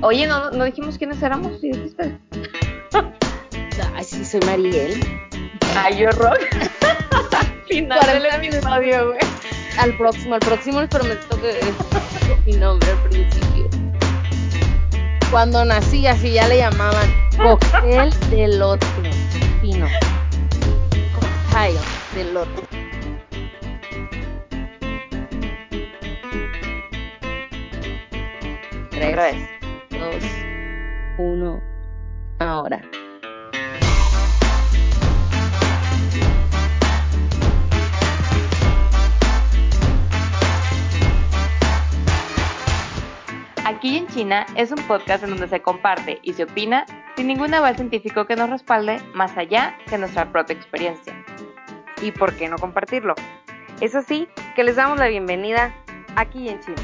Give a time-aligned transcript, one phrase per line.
[0.00, 2.18] Oye, no, no dijimos quiénes éramos, ¿sí dijiste?
[3.94, 5.04] Ay, sí, soy Mariel.
[5.76, 6.38] Ay, yo rock.
[7.68, 9.18] Final del episodio, güey.
[9.78, 11.60] Al próximo, al próximo les prometo que
[12.46, 13.68] mi nombre al principio.
[15.32, 18.86] Cuando nací, así ya le llamaban cóctel de lote
[19.60, 19.86] fino.
[21.14, 21.76] Cocktail
[22.14, 22.62] de lote.
[28.90, 29.57] Tres,
[31.18, 31.60] uno,
[32.38, 32.80] ahora.
[43.64, 46.86] Aquí en China es un podcast en donde se comparte y se opina
[47.16, 51.14] sin ningún aval científico que nos respalde más allá que nuestra propia experiencia.
[52.00, 53.14] ¿Y por qué no compartirlo?
[53.80, 55.74] Es así que les damos la bienvenida
[56.16, 56.82] aquí en China.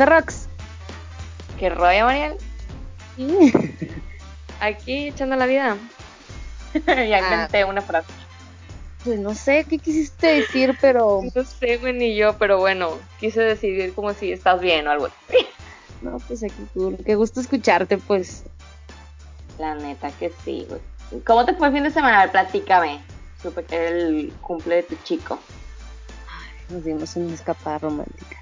[0.00, 0.48] ¿Qué onda, Rox?
[1.58, 2.38] ¿Qué rollo, Mariel?
[3.16, 3.52] Sí.
[4.60, 5.76] Aquí echando la vida.
[6.86, 8.10] ya inventé una frase.
[9.04, 13.42] Pues no sé qué quisiste decir, pero No sé, güey, ni yo, pero bueno, quise
[13.42, 15.46] decidir como si estás bien o algo así.
[16.00, 16.96] no, pues aquí tú.
[17.04, 18.44] Qué gusto escucharte, pues.
[19.58, 20.80] La neta que sí, güey.
[21.24, 22.20] ¿Cómo te fue el fin de semana?
[22.20, 23.02] Ver, platícame.
[23.42, 25.38] Supe que era el cumple de tu chico.
[26.70, 28.38] Nos dimos una escapada romántica.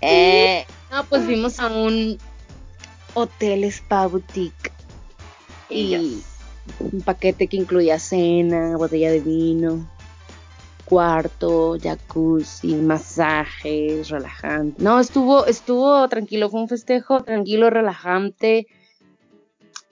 [0.00, 2.18] Eh, no, pues fuimos a un
[3.14, 4.72] hotel spa boutique
[5.68, 6.22] y
[6.78, 9.86] un paquete que incluía cena, botella de vino,
[10.84, 14.82] cuarto, jacuzzi, masajes, relajante.
[14.82, 18.66] No, estuvo, estuvo tranquilo, fue un festejo tranquilo, relajante,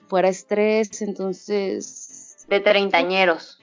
[0.07, 3.58] fuera estrés, entonces De treintañeros.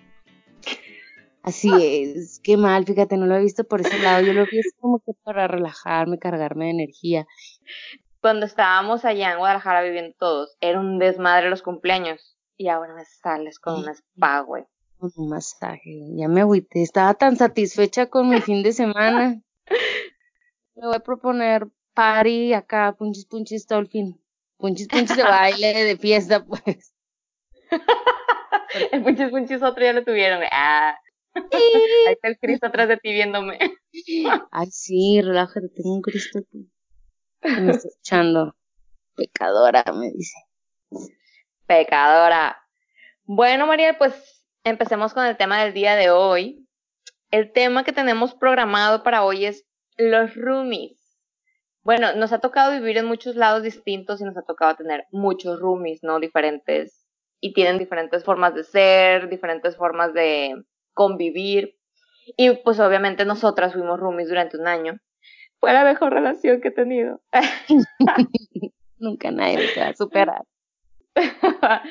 [1.46, 4.60] Así es, qué mal, fíjate, no lo he visto por ese lado, yo lo vi
[4.80, 7.24] como que para relajarme, cargarme de energía.
[8.20, 12.36] Cuando estábamos allá en Guadalajara viviendo todos, era un desmadre los cumpleaños.
[12.56, 14.64] Y ahora me sales con un spa, güey.
[14.98, 19.40] Un masaje, ya me agüité, estaba tan satisfecha con mi fin de semana.
[20.74, 24.20] Le voy a proponer party acá, punchis punchis todo el fin.
[24.56, 26.92] Punchis punchis de baile, de fiesta, pues.
[28.90, 30.50] El punchis punchis otro ya lo tuvieron, güey.
[30.50, 30.98] Ah.
[31.52, 33.58] Ahí está el Cristo atrás de ti viéndome.
[34.50, 36.70] Ay, sí, relájate, tengo un Cristo aquí.
[37.42, 38.56] que Me está echando.
[39.14, 40.36] Pecadora, me dice.
[41.66, 42.58] Pecadora.
[43.24, 46.66] Bueno, María, pues empecemos con el tema del día de hoy.
[47.30, 50.96] El tema que tenemos programado para hoy es los roomies.
[51.82, 55.60] Bueno, nos ha tocado vivir en muchos lados distintos y nos ha tocado tener muchos
[55.60, 56.18] roomies, ¿no?
[56.18, 57.06] Diferentes.
[57.40, 60.54] Y tienen diferentes formas de ser, diferentes formas de
[60.96, 61.76] convivir.
[62.36, 64.98] Y pues obviamente nosotras fuimos roomies durante un año.
[65.60, 67.20] Fue la mejor relación que he tenido.
[68.98, 70.42] Nunca nadie te va a superar.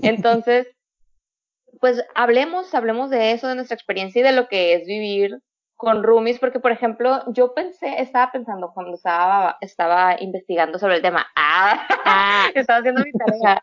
[0.00, 0.68] Entonces,
[1.80, 5.40] pues hablemos, hablemos de eso, de nuestra experiencia y de lo que es vivir
[5.76, 11.02] con roomies, porque por ejemplo, yo pensé, estaba pensando cuando estaba, estaba investigando sobre el
[11.02, 13.62] tema, ah, Ah, estaba haciendo mi tarea.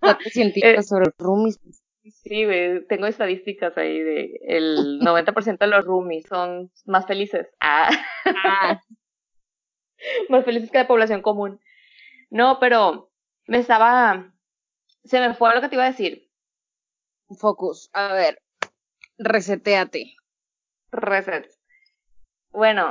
[0.00, 1.58] datos científicos sobre roomies.
[2.04, 2.44] Sí,
[2.88, 7.48] tengo estadísticas ahí de el 90% de los roomies son más felices.
[7.60, 7.90] Ah.
[8.44, 8.78] Ah,
[10.28, 11.60] más felices que la población común.
[12.30, 13.10] No, pero
[13.46, 14.32] me estaba,
[15.04, 16.28] se me fue lo que te iba a decir.
[17.38, 17.88] focus.
[17.92, 18.42] A ver,
[19.18, 20.14] reseteate.
[20.92, 21.50] Reset.
[22.50, 22.90] Bueno,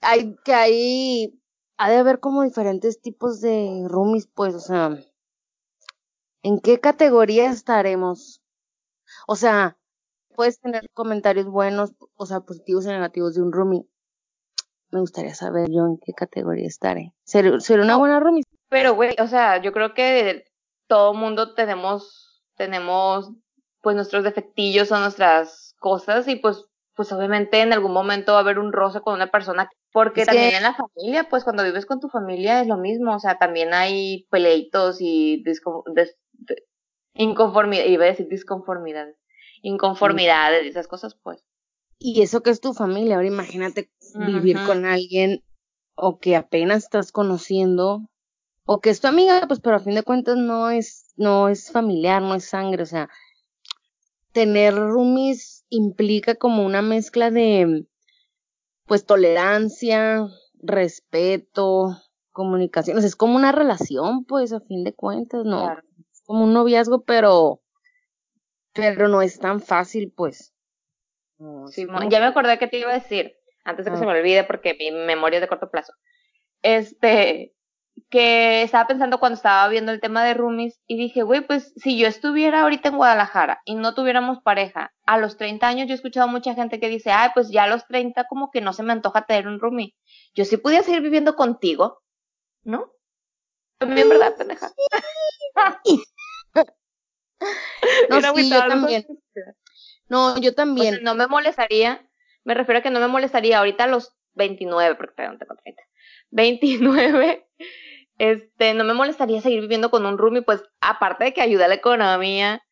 [0.00, 1.40] Hay que hay,
[1.76, 4.98] ha de haber como diferentes tipos de roomies, pues, o sea,
[6.42, 8.40] ¿en qué categoría estaremos?
[9.26, 9.76] O sea,
[10.34, 13.86] puedes tener comentarios buenos, o sea, positivos y negativos de un roomie.
[14.90, 17.12] Me gustaría saber yo en qué categoría estaré.
[17.24, 18.42] ¿Ser, ser una buena roomie?
[18.70, 20.44] pero güey, o sea, yo creo que
[20.88, 23.30] todo mundo tenemos, tenemos,
[23.80, 28.42] pues nuestros defectillos o nuestras cosas y pues, pues obviamente en algún momento va a
[28.42, 31.64] haber un roce con una persona, porque Es también que- en la familia, pues cuando
[31.64, 35.42] vives con tu familia es lo mismo, o sea, también hay peleitos y
[37.14, 39.16] inconformidad, iba a decir disconformidades,
[39.62, 41.44] inconformidades y esas cosas, pues.
[41.98, 43.16] Y eso que es tu familia.
[43.16, 45.42] Ahora imagínate vivir con alguien
[45.94, 48.08] o que apenas estás conociendo
[48.64, 51.72] o que es tu amiga, pues pero a fin de cuentas no es no es
[51.72, 53.08] familiar, no es sangre, o sea,
[54.32, 57.86] tener roomies implica como una mezcla de
[58.86, 60.28] pues tolerancia,
[60.60, 61.96] respeto,
[62.32, 62.98] comunicación.
[62.98, 65.70] es como una relación, pues, a fin de cuentas, ¿no?
[65.70, 65.78] Es
[66.28, 67.62] como un noviazgo, pero,
[68.74, 70.52] pero no es tan fácil, pues.
[71.70, 73.34] sí, ya me acordé que te iba a decir,
[73.64, 74.06] antes de que se ah.
[74.06, 75.94] me olvide, porque mi memoria es de corto plazo.
[76.60, 77.54] Este,
[78.10, 81.98] que estaba pensando cuando estaba viendo el tema de roomies y dije, güey, pues si
[81.98, 85.96] yo estuviera ahorita en Guadalajara y no tuviéramos pareja, a los 30 años yo he
[85.96, 88.82] escuchado mucha gente que dice, ay, pues ya a los 30 como que no se
[88.82, 89.96] me antoja tener un roomie.
[90.34, 92.02] Yo sí podía seguir viviendo contigo,
[92.64, 92.92] ¿no?
[93.78, 94.70] También, ¿verdad, pendeja?
[98.10, 99.06] no, sí, yo también.
[100.08, 101.00] No, yo también.
[101.02, 102.08] no me molestaría,
[102.44, 105.82] me refiero a que no me molestaría ahorita a los 29, porque tengo 30.
[106.30, 107.46] 29
[108.18, 111.68] este, no me molestaría seguir viviendo con un roomie, pues aparte de que ayuda a
[111.68, 112.62] la economía,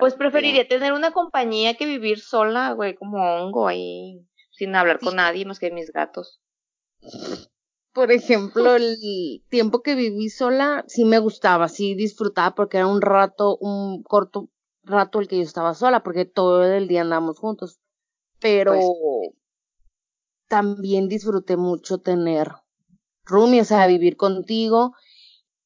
[0.00, 5.16] pues preferiría tener una compañía que vivir sola, güey, como hongo ahí, sin hablar con
[5.16, 6.40] nadie más que mis gatos.
[7.92, 13.02] Por ejemplo, el tiempo que viví sola, sí me gustaba, sí disfrutaba porque era un
[13.02, 14.48] rato, un corto
[14.84, 17.80] rato el que yo estaba sola, porque todo el día andábamos juntos.
[18.40, 18.86] Pero pues
[20.48, 22.52] también disfruté mucho tener
[23.24, 24.94] roomies, o sea, vivir contigo.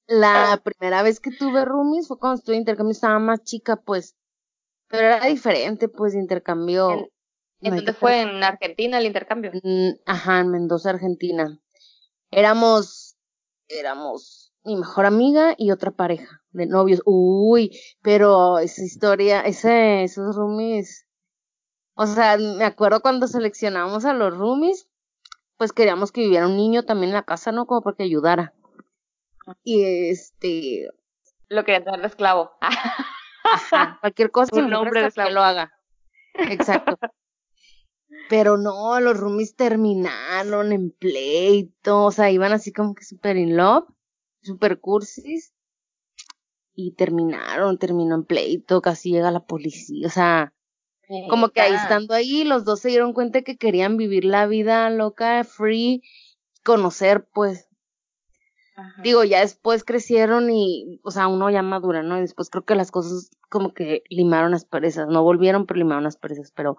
[0.06, 4.17] La primera vez que tuve roomies fue cuando estuve en intercambio, estaba más chica, pues,
[4.88, 6.93] pero era diferente, pues, intercambio.
[6.93, 7.08] ¿En,
[7.62, 8.20] ¿en dónde fue?
[8.20, 9.50] ¿En Argentina el intercambio?
[10.06, 11.58] ajá, en Mendoza, Argentina.
[12.31, 13.17] Éramos,
[13.69, 17.00] éramos mi mejor amiga y otra pareja de novios.
[17.05, 21.06] Uy, pero esa historia, ese, esos roomies,
[21.94, 24.88] o sea, me acuerdo cuando seleccionamos a los roomies,
[25.56, 27.67] pues queríamos que viviera un niño también en la casa, ¿no?
[27.67, 28.55] Como para que ayudara.
[29.62, 30.88] Y este...
[31.49, 32.50] Lo querían tener de esclavo.
[34.00, 35.28] cualquier cosa un nombre de esclavo.
[35.28, 35.73] que lo haga.
[36.34, 36.99] Exacto.
[38.28, 43.56] Pero no, los roomies terminaron en pleito, o sea, iban así como que super in
[43.56, 43.84] love,
[44.42, 45.54] super cursis,
[46.74, 50.52] y terminaron, terminó en pleito, casi llega la policía, o sea,
[51.30, 54.90] como que ahí estando ahí, los dos se dieron cuenta que querían vivir la vida
[54.90, 56.02] loca, free,
[56.64, 57.68] conocer, pues.
[59.02, 62.18] Digo, ya después crecieron y, o sea, uno ya madura, ¿no?
[62.18, 66.04] Y después creo que las cosas como que limaron las perezas, no volvieron, pero limaron
[66.04, 66.76] las perezas, pero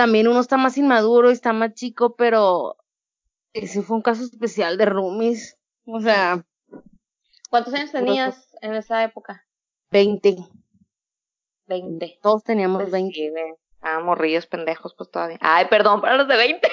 [0.00, 2.78] también uno está más inmaduro y está más chico, pero
[3.52, 6.42] ese fue un caso especial de roomies, o sea.
[7.50, 9.46] ¿Cuántos años tenías en esa época?
[9.90, 10.38] Veinte.
[11.66, 12.18] 20.
[12.22, 13.30] Todos teníamos 20.
[13.30, 15.36] Pues ah, morrillos pendejos, pues todavía.
[15.42, 16.66] Ay, perdón, para los de 20.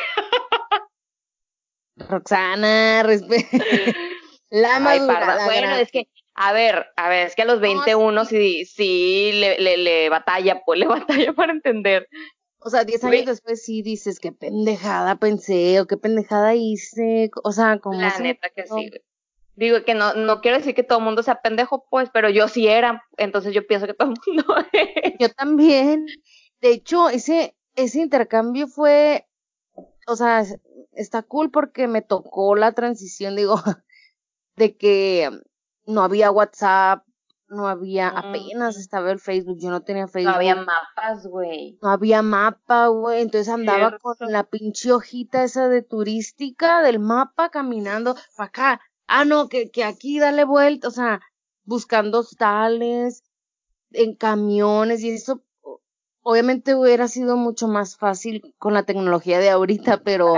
[1.98, 3.46] Roxana, respeto.
[4.52, 8.64] la madura, Bueno, es que, a ver, a ver, es que a los 21 sí,
[8.64, 12.08] sí le, le, le batalla, pues le batalla para entender.
[12.60, 17.52] O sea, 10 años después sí dices, qué pendejada pensé, o qué pendejada hice, o
[17.52, 18.00] sea, como...
[18.00, 18.92] La neta que sí,
[19.58, 22.48] Digo que no, no quiero decir que todo el mundo sea pendejo, pues, pero yo
[22.48, 25.14] sí era, entonces yo pienso que todo el mundo es.
[25.20, 26.06] Yo también.
[26.62, 29.28] De hecho, ese, ese intercambio fue,
[30.06, 30.46] o sea,
[30.92, 33.56] está cool porque me tocó la transición, digo,
[34.56, 35.32] de que
[35.88, 37.04] no había WhatsApp,
[37.50, 40.32] no había, apenas estaba el Facebook, yo no tenía Facebook.
[40.32, 41.78] No había mapas, güey.
[41.82, 47.50] No había mapa, güey, entonces andaba con la pinche hojita esa de turística del mapa
[47.50, 51.22] caminando para acá, ah, no, que, que aquí dale vuelta, o sea,
[51.64, 53.24] buscando hostales,
[53.92, 55.44] en camiones y eso,
[56.22, 60.36] obviamente hubiera sido mucho más fácil con la tecnología de ahorita, pero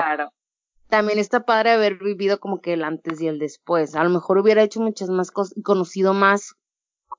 [0.88, 3.96] también está padre haber vivido como que el antes y el después.
[3.96, 6.56] A lo mejor hubiera hecho muchas más cosas y conocido más,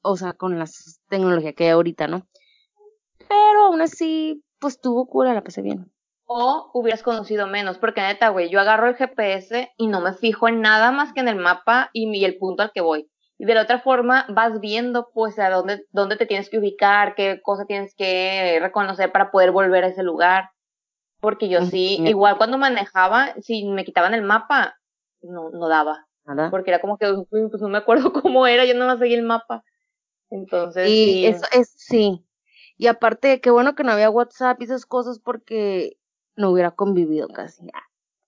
[0.02, 0.66] o sea, con la
[1.08, 2.26] tecnología que hay ahorita, ¿no?
[3.28, 5.90] Pero aún así, pues tuvo cura, la pasé bien
[6.32, 10.46] o hubieras conocido menos, porque neta, güey, yo agarro el GPS y no me fijo
[10.46, 13.10] en nada más que en el mapa y, el punto al que voy.
[13.36, 17.16] Y de la otra forma vas viendo pues a dónde, dónde te tienes que ubicar,
[17.16, 20.50] qué cosa tienes que reconocer para poder volver a ese lugar.
[21.18, 24.76] Porque yo sí, igual cuando manejaba, si me quitaban el mapa,
[25.22, 26.06] no, no daba.
[26.52, 29.24] Porque era como que, pues no me acuerdo cómo era, yo no más seguí el
[29.24, 29.64] mapa.
[30.30, 30.88] Entonces.
[30.88, 31.26] Y sí.
[31.26, 32.24] eso es, sí.
[32.76, 35.98] Y aparte, qué bueno que no había WhatsApp y esas cosas porque
[36.36, 37.68] no hubiera convivido casi.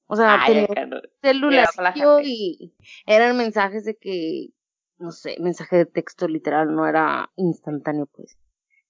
[0.06, 0.66] O sea, tenía
[1.22, 1.68] celular
[2.22, 2.74] y
[3.06, 4.50] eran mensajes de que,
[4.98, 8.36] no sé, mensaje de texto literal, no era instantáneo, pues.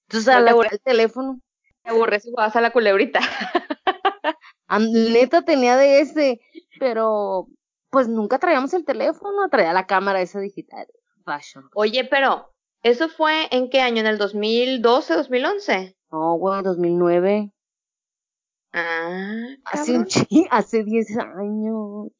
[0.09, 1.39] Entonces, al el teléfono.
[1.83, 3.19] Te aburres y vas a la culebrita.
[4.79, 6.41] Neta tenía de ese,
[6.79, 7.47] pero
[7.89, 10.87] pues nunca traíamos el teléfono, traía la cámara esa digital.
[11.23, 11.69] Fashion.
[11.75, 12.52] Oye, pero,
[12.83, 14.01] ¿eso fue en qué año?
[14.01, 15.95] ¿En el 2012, 2011?
[16.11, 17.51] No, bueno, 2009.
[18.73, 20.27] Ah, Hace un cabrón.
[20.29, 22.11] chi, hace 10 años.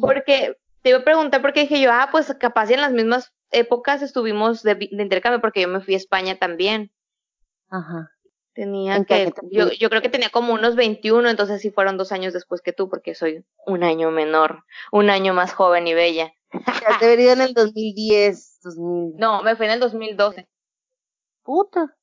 [0.00, 3.32] Porque te iba a preguntar porque dije yo, ah, pues capaz y en las mismas
[3.50, 6.90] épocas estuvimos de, intercambio porque yo me fui a España también.
[7.70, 8.10] Ajá.
[8.54, 11.70] Tenía ¿En qué que, te yo, yo creo que tenía como unos 21, entonces sí
[11.70, 15.86] fueron dos años después que tú, porque soy un año menor, un año más joven
[15.86, 16.34] y bella.
[17.00, 19.16] Te haber ido en el 2010, 2000.
[19.16, 20.48] No, me fui en el 2012,
[21.42, 21.96] Puta.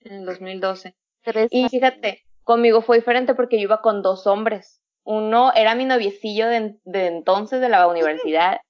[0.00, 0.94] en el 2012.
[1.22, 4.80] Tres Y fíjate, conmigo fue diferente porque yo iba con dos hombres.
[5.04, 8.60] Uno era mi noviecillo de, de entonces de la universidad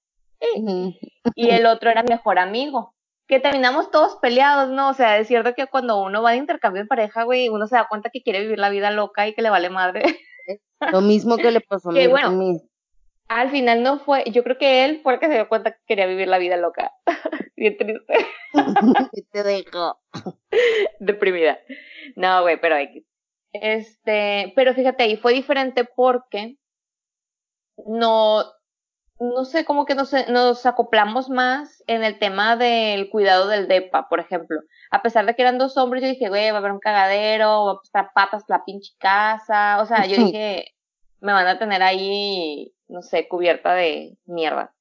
[1.34, 2.94] y el otro era mi mejor amigo.
[3.26, 4.90] Que terminamos todos peleados, ¿no?
[4.90, 7.76] O sea, es cierto que cuando uno va de intercambio en pareja, güey, uno se
[7.76, 10.02] da cuenta que quiere vivir la vida loca y que le vale madre.
[10.90, 12.60] Lo mismo que le pasó a mi bueno.
[13.34, 15.80] Al final no fue, yo creo que él fue el que se dio cuenta que
[15.86, 16.92] quería vivir la vida loca.
[17.56, 18.26] Bien triste,
[19.12, 19.98] Y te dejo.
[21.00, 21.58] deprimida.
[22.14, 23.04] No, güey, pero X.
[23.52, 26.58] Este, pero fíjate, ahí fue diferente porque
[27.86, 28.44] no,
[29.18, 34.08] no sé, como que nos, nos acoplamos más en el tema del cuidado del DEPA,
[34.08, 34.60] por ejemplo.
[34.90, 37.64] A pesar de que eran dos hombres, yo dije, güey, va a haber un cagadero,
[37.64, 39.80] va a estar patas la pinche casa.
[39.80, 40.74] O sea, yo dije,
[41.20, 44.74] me van a tener ahí, no sé, cubierta de mierda.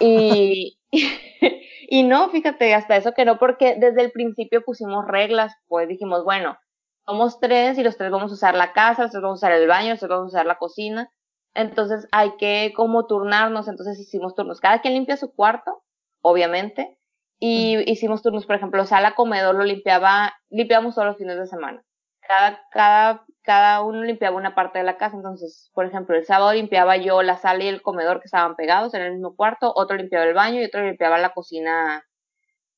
[0.00, 0.78] Y,
[1.88, 6.24] y no, fíjate, hasta eso que no, porque desde el principio pusimos reglas, pues dijimos,
[6.24, 6.58] bueno,
[7.06, 9.52] somos tres y los tres vamos a usar la casa, los tres vamos a usar
[9.52, 11.10] el baño, los tres vamos a usar la cocina.
[11.54, 14.60] Entonces hay que como turnarnos, entonces hicimos turnos.
[14.60, 15.82] Cada quien limpia su cuarto,
[16.22, 16.96] obviamente,
[17.40, 21.82] y hicimos turnos, por ejemplo, sala, comedor lo limpiaba, limpiamos todos los fines de semana.
[22.30, 26.52] Cada, cada, cada uno limpiaba una parte de la casa, entonces, por ejemplo, el sábado
[26.52, 29.96] limpiaba yo la sala y el comedor que estaban pegados en el mismo cuarto, otro
[29.96, 32.04] limpiaba el baño y otro limpiaba la cocina,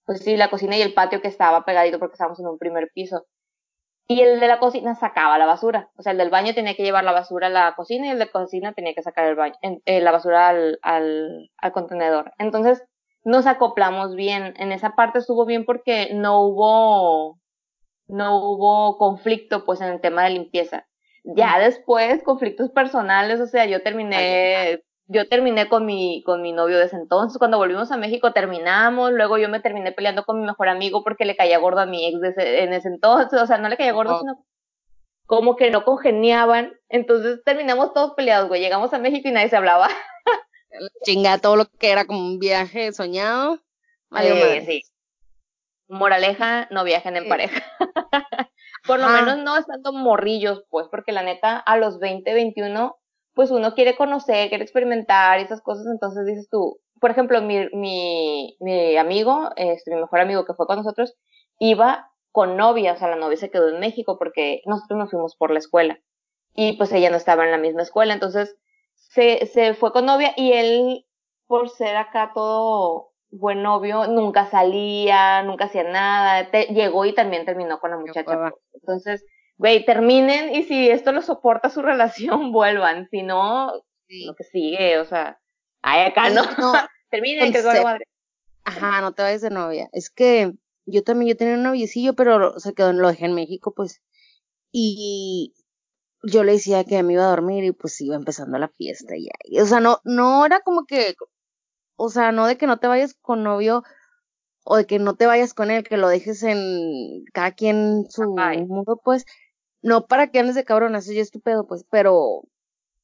[0.06, 2.90] pues sí, la cocina y el patio que estaba pegadito porque estábamos en un primer
[2.94, 3.26] piso.
[4.08, 5.90] Y el de la cocina sacaba la basura.
[5.96, 8.18] O sea, el del baño tenía que llevar la basura a la cocina y el
[8.18, 12.32] de cocina tenía que sacar el baño, eh, la basura al, al, al contenedor.
[12.38, 12.84] Entonces,
[13.24, 14.54] nos acoplamos bien.
[14.58, 17.38] En esa parte estuvo bien porque no hubo,
[18.12, 20.86] no hubo conflicto, pues, en el tema de limpieza.
[21.24, 26.78] Ya después, conflictos personales, o sea, yo terminé, yo terminé con mi, con mi novio
[26.78, 27.38] de ese entonces.
[27.38, 31.24] Cuando volvimos a México terminamos, luego yo me terminé peleando con mi mejor amigo porque
[31.24, 33.92] le caía gordo a mi ex ese, en ese entonces, o sea, no le caía
[33.92, 34.20] gordo, Oh.
[34.20, 34.44] sino
[35.26, 36.74] como que no congeniaban.
[36.88, 38.60] Entonces terminamos todos peleados, güey.
[38.60, 39.88] Llegamos a México y nadie se hablaba.
[41.04, 43.54] Chinga todo lo que era como un viaje soñado.
[43.54, 43.58] Eh,
[44.10, 44.66] madre.
[44.66, 44.82] sí.
[45.92, 47.28] Moraleja, no viajen en Sí.
[47.28, 47.62] pareja.
[48.86, 52.96] Por lo menos no estando morrillos, pues, porque la neta, a los 20, 21,
[53.34, 57.68] pues uno quiere conocer, quiere experimentar y esas cosas, entonces dices tú, por ejemplo, mi,
[57.72, 61.14] mi, mi amigo, este, mi mejor amigo que fue con nosotros,
[61.58, 65.36] iba con novia, o sea, la novia se quedó en México porque nosotros nos fuimos
[65.36, 66.00] por la escuela
[66.54, 68.56] y pues ella no estaba en la misma escuela, entonces
[68.94, 71.06] se, se fue con novia y él,
[71.46, 77.44] por ser acá todo buen novio, nunca salía, nunca hacía nada, te- llegó y también
[77.46, 78.52] terminó con la muchacha.
[78.74, 79.24] Entonces,
[79.56, 81.80] güey, terminen y si esto lo soporta su
[82.40, 83.72] relación, vuelvan, si no,
[84.08, 84.26] Sí.
[84.26, 85.40] lo que sigue, o sea,
[85.80, 86.72] ay, acá no, No,
[87.10, 88.04] terminen, que vale madre.
[88.64, 89.88] Ajá, no te vayas de novia.
[89.92, 90.52] Es que
[90.84, 94.02] yo también, yo tenía un noviecillo, pero se quedó, lo dejé en México, pues.
[94.70, 95.54] Y
[96.22, 99.28] yo le decía que me iba a dormir y pues iba empezando la fiesta y
[99.28, 99.60] ahí.
[99.60, 101.14] O sea, no, no era como que,
[101.96, 103.82] o sea, no de que no te vayas con novio
[104.64, 108.34] o de que no te vayas con él, que lo dejes en cada quien su
[108.38, 108.64] Ay.
[108.64, 109.24] mundo, pues.
[109.82, 112.42] No para que andes de cabrón, eso ya es tu pedo, pues, pero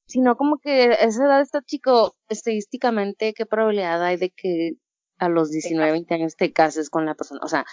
[0.06, 4.72] sino como que esa edad está chico, estadísticamente, ¿qué probabilidad hay de que
[5.18, 7.40] a los 19, 20 años te cases con la persona?
[7.42, 7.64] O sea,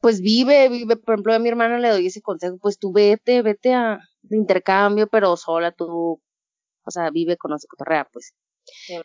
[0.00, 3.42] pues vive, vive, por ejemplo, a mi hermana le doy ese consejo, pues tú vete,
[3.42, 6.20] vete a de intercambio, pero sola tú,
[6.84, 8.32] o sea, vive, conoce, cotorrea, pues.
[8.64, 8.96] Sí.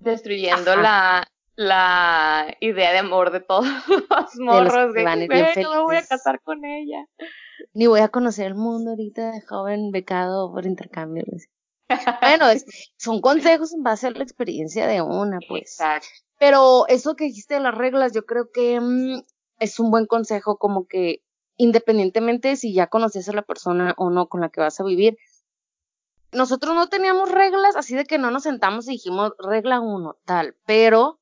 [0.00, 0.82] Destruyendo Ajá.
[0.82, 1.26] la,
[1.56, 5.96] la idea de amor de todos los morros, que ir bien "Güey, no me voy
[5.96, 6.08] a felices".
[6.08, 7.04] casar con ella.
[7.74, 11.24] Ni voy a conocer el mundo ahorita de joven becado por intercambio.
[11.28, 11.48] pues.
[12.22, 12.64] Bueno, es-
[12.96, 15.62] son consejos en base a la experiencia de una, pues.
[15.78, 16.08] Exacto.
[16.38, 19.20] Pero eso que dijiste de las reglas, yo creo que mm,
[19.58, 21.22] es un buen consejo, como que
[21.58, 24.84] independientemente de si ya conoces a la persona o no con la que vas a
[24.84, 25.18] vivir,
[26.32, 30.56] nosotros no teníamos reglas, así de que no nos sentamos y dijimos regla uno, tal,
[30.66, 31.20] pero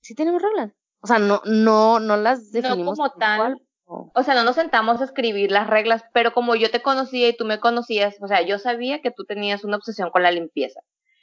[0.00, 0.72] sí tenemos reglas.
[1.00, 3.38] O sea, no, no, no las No definimos como tal.
[3.38, 7.28] cual, o- sea, no nos sentamos a escribir las reglas, pero como yo te conocía
[7.28, 10.30] y tú me conocías, o sea, yo sabía que tú tenías una obsesión con la
[10.30, 10.80] limpieza.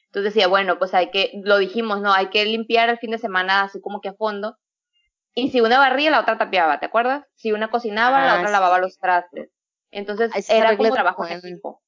[0.08, 2.12] Entonces decía, bueno, pues hay que, lo dijimos, ¿no?
[2.14, 4.58] Hay que limpiar el fin de semana así como que a fondo.
[5.36, 7.26] Y si una barría, la otra tapeaba, ¿te acuerdas?
[7.36, 8.52] Si una cocinaba, la Ah, otra sí.
[8.54, 9.50] lavaba los trastes.
[9.92, 11.82] Entonces era como trabajo en equipo.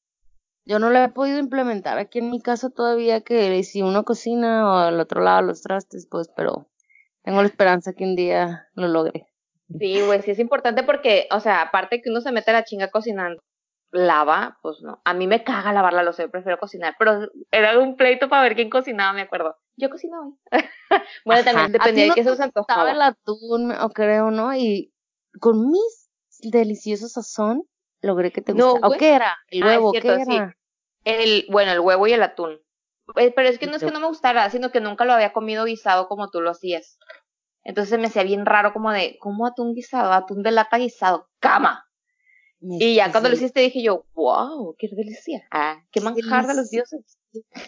[0.66, 4.70] Yo no lo he podido implementar aquí en mi casa todavía, que si uno cocina
[4.70, 6.68] o al otro lado los trastes, pues, pero
[7.24, 9.28] tengo la esperanza que un día lo logre.
[9.80, 12.64] Sí, güey, sí es importante porque, o sea, aparte que uno se mete a la
[12.64, 13.42] chinga cocinando,
[13.92, 15.02] lava, pues no.
[15.06, 18.44] A mí me caga lavar la loza, yo prefiero cocinar, pero era un pleito para
[18.44, 19.56] ver quién cocinaba, me acuerdo.
[19.78, 20.34] Yo cocino hoy.
[21.26, 21.44] bueno, Ajá.
[21.44, 22.92] también ¿A ti dependía no de qué se antojaba.
[22.92, 24.54] el atún, o creo, ¿no?
[24.56, 24.94] Y
[25.40, 26.10] con mis
[26.42, 27.64] deliciosos sazón
[28.02, 28.88] logré que te No, gustara.
[28.88, 29.00] ¿O güey.
[29.00, 29.38] qué era?
[29.50, 29.92] ¿El Ah, es huevo?
[29.92, 30.36] cierto, ¿Qué sí.
[30.36, 30.58] era?
[31.04, 32.60] El, bueno, el huevo y el atún.
[33.16, 35.34] Eh, Pero es que no es que no me gustara, sino que nunca lo había
[35.34, 36.98] comido guisado como tú lo hacías.
[37.64, 40.14] Entonces me hacía bien raro como de, ¿cómo atún guisado?
[40.14, 41.86] Atún de lata guisado, cama.
[42.60, 45.48] Me Y ya cuando lo hiciste dije yo, wow, qué delicia.
[45.52, 47.18] Ah, qué manjar de los dioses.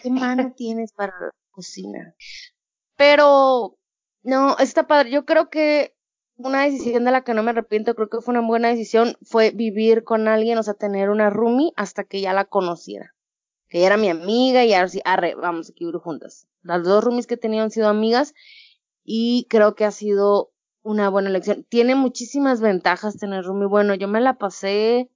[0.02, 2.14] ¿Qué mano tienes para la cocina?
[2.96, 3.76] Pero,
[4.22, 5.10] no, está padre.
[5.10, 5.94] Yo creo que
[6.36, 9.50] una decisión de la que no me arrepiento, creo que fue una buena decisión, fue
[9.50, 13.14] vivir con alguien, o sea, tener una roomie hasta que ya la conociera.
[13.68, 16.46] Que ella era mi amiga y ahora sí, arre, vamos aquí vivir juntas.
[16.62, 18.34] Las dos roomies que he tenido han sido amigas
[19.04, 21.64] y creo que ha sido una buena elección.
[21.68, 23.68] Tiene muchísimas ventajas tener roomie.
[23.68, 25.10] Bueno, yo me la pasé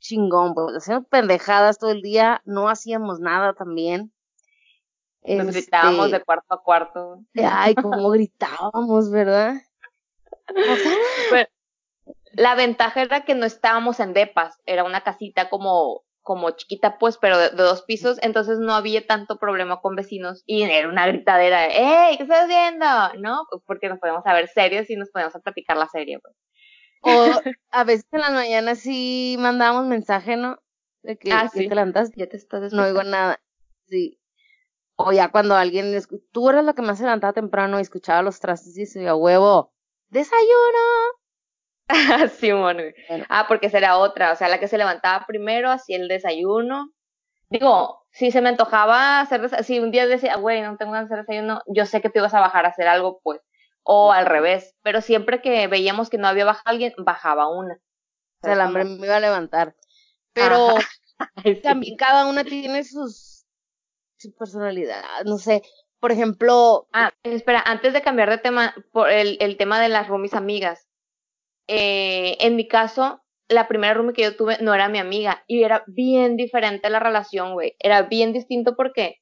[0.00, 4.12] chingón, pues hacíamos pendejadas todo el día, no hacíamos nada también.
[5.34, 7.24] Nos Este, gritábamos de cuarto a cuarto.
[7.34, 9.54] Ay, cómo gritábamos, ¿verdad?
[11.30, 11.48] Pero
[12.32, 17.18] la ventaja era que no estábamos en depas, era una casita como, como chiquita pues,
[17.18, 21.06] pero de, de dos pisos, entonces no había tanto problema con vecinos y era una
[21.06, 22.16] gritadera, de, ¡Ey!
[22.16, 22.86] ¿Qué estás haciendo?
[23.18, 23.46] ¿No?
[23.50, 26.18] Pues porque nos podíamos a ver serios y nos podíamos a platicar la serie.
[26.20, 26.34] Pues.
[27.02, 27.40] o
[27.70, 30.60] a veces en las mañanas sí mandábamos mensaje, ¿no?
[31.02, 31.66] De que Ah, sí.
[31.66, 33.40] te levantas, Ya te estás no oigo nada.
[33.86, 34.20] Sí.
[34.96, 35.98] O ya cuando alguien,
[36.30, 39.72] tú eras la que más se levantaba temprano y escuchaba los trastes y decía, huevo,
[40.10, 40.78] desayuno.
[42.38, 42.82] sí, bueno.
[43.28, 46.92] Ah, porque esa era otra, o sea, la que se levantaba primero, hacía el desayuno.
[47.50, 51.08] Digo, si se me antojaba hacer, desa- si un día decía, güey, no tengo ganas
[51.10, 53.40] de hacer desayuno, yo sé que te ibas a bajar a hacer algo, pues.
[53.84, 57.74] O al revés, pero siempre que veíamos que no había bajado alguien, bajaba una.
[57.74, 59.76] O sea, el ¿Sabes hambre me iba a levantar.
[60.34, 60.76] Pero
[61.36, 61.62] Ay, sí.
[61.62, 63.46] también cada una tiene sus,
[64.18, 65.62] su personalidad, no sé.
[66.00, 70.34] Por ejemplo, Ah, espera, antes de cambiar de tema, por el, tema de las roomies
[70.34, 70.88] amigas.
[71.68, 75.62] Eh, en mi caso, la primera roomie que yo tuve no era mi amiga y
[75.62, 77.76] era bien diferente la relación, güey.
[77.78, 79.16] Era bien distinto porque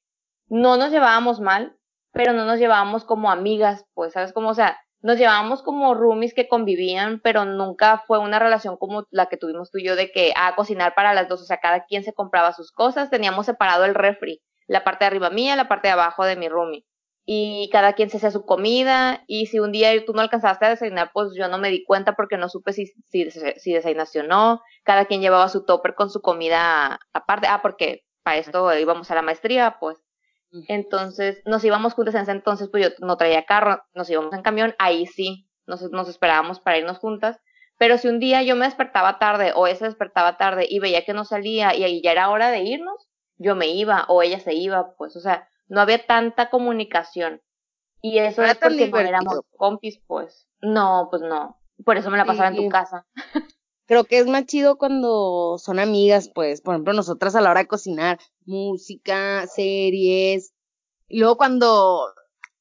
[0.49, 1.77] no nos llevábamos mal,
[2.13, 4.33] pero no nos llevábamos como amigas, pues, ¿sabes?
[4.33, 9.07] Como, o sea, nos llevábamos como roomies que convivían, pero nunca fue una relación como
[9.11, 11.59] la que tuvimos tú y yo de que, a cocinar para las dos, o sea,
[11.59, 15.57] cada quien se compraba sus cosas, teníamos separado el refri, la parte de arriba mía,
[15.57, 16.85] la parte de abajo de mi roomie.
[17.25, 20.71] Y cada quien se hacía su comida, y si un día tú no alcanzaste a
[20.71, 24.23] desayunar, pues yo no me di cuenta porque no supe si, si, si desayunaste o
[24.23, 24.63] no.
[24.85, 27.47] Cada quien llevaba su topper con su comida aparte.
[27.49, 29.99] Ah, porque para esto íbamos a la maestría, pues.
[30.69, 34.41] Entonces, nos íbamos juntas en ese entonces, pues yo no traía carro, nos íbamos en
[34.41, 37.39] camión, ahí sí, nos, nos esperábamos para irnos juntas.
[37.77, 41.05] Pero si un día yo me despertaba tarde o ella se despertaba tarde y veía
[41.05, 43.08] que no salía y ahí ya era hora de irnos,
[43.39, 47.41] yo me iba o ella se iba, pues, o sea, no había tanta comunicación.
[48.01, 50.49] Y eso No era es porque no éramos compis, pues.
[50.61, 51.59] No, pues no.
[51.85, 53.07] Por eso me la pasaba en tu casa.
[53.87, 57.61] creo que es más chido cuando son amigas, pues, por ejemplo, nosotras a la hora
[57.61, 60.53] de cocinar, música, series,
[61.09, 62.07] y luego cuando,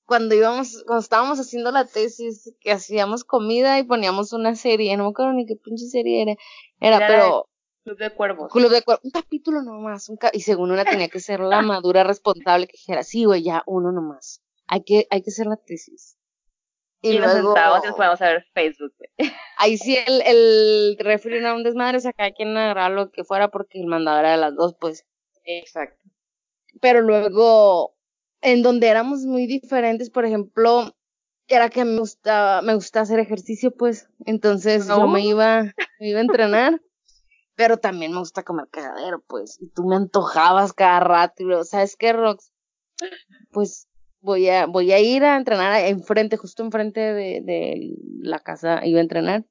[0.06, 5.04] cuando íbamos, cuando estábamos haciendo la tesis, que hacíamos comida y poníamos una serie, no
[5.04, 6.36] me acuerdo ni qué pinche serie era,
[6.80, 7.50] era, Era pero,
[7.88, 8.52] Club de Cuervos.
[8.52, 12.04] Club de Cuervos, un capítulo nomás, un y según una tenía que ser la madura
[12.04, 16.18] responsable que dijera, sí, güey, ya, uno nomás, hay que, hay que hacer la tesis.
[17.02, 19.10] Y, nos sentábamos y nos podíamos a ver Facebook, güey.
[19.58, 23.24] Ahí sí el, el refri era un desmadre, o sea, cada quien agarraba lo que
[23.24, 25.06] fuera porque el mandador era de las dos, pues.
[25.46, 26.04] Exacto.
[26.82, 27.96] Pero luego,
[28.42, 30.94] en donde éramos muy diferentes, por ejemplo,
[31.48, 34.10] era que me gustaba, me gusta hacer ejercicio, pues.
[34.26, 35.08] Entonces yo No.
[35.08, 35.64] me iba,
[36.00, 36.82] me iba a entrenar.
[37.58, 39.58] Pero también me gusta comer cagadero, pues.
[39.60, 41.42] Y tú me antojabas cada rato.
[41.42, 42.52] Y luego, ¿sabes qué, Rox?
[43.52, 43.88] Pues
[44.22, 49.00] voy a, voy a ir a entrenar enfrente, justo enfrente de, de la casa, iba
[49.00, 49.44] a entrenar.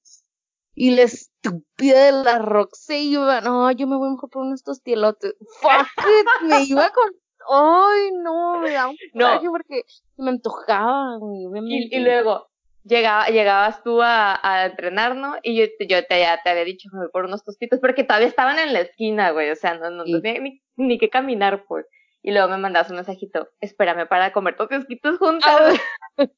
[0.74, 4.62] Y la estúpida de la Rox se iba, no, yo me voy mejor por unos
[4.62, 5.34] tostielotes.
[5.60, 7.10] Fuck it, me iba con,
[7.50, 9.40] ay, no, me da un No.
[9.50, 9.82] porque
[10.16, 11.46] me antojaba, güey.
[11.66, 12.46] Y, y luego
[12.86, 15.36] llegaba, llegabas tú a, a entrenar, ¿no?
[15.42, 18.04] Y yo, te- yo te, ya te había dicho me voy por unos tostitos, porque
[18.04, 19.50] todavía estaban en la esquina, güey.
[19.50, 21.86] O sea, no, no, tenía ni, ni que caminar, pues.
[22.22, 25.74] Y luego me mandas un mensajito, espérame para comer tostitos juntas.
[26.18, 26.26] Ah,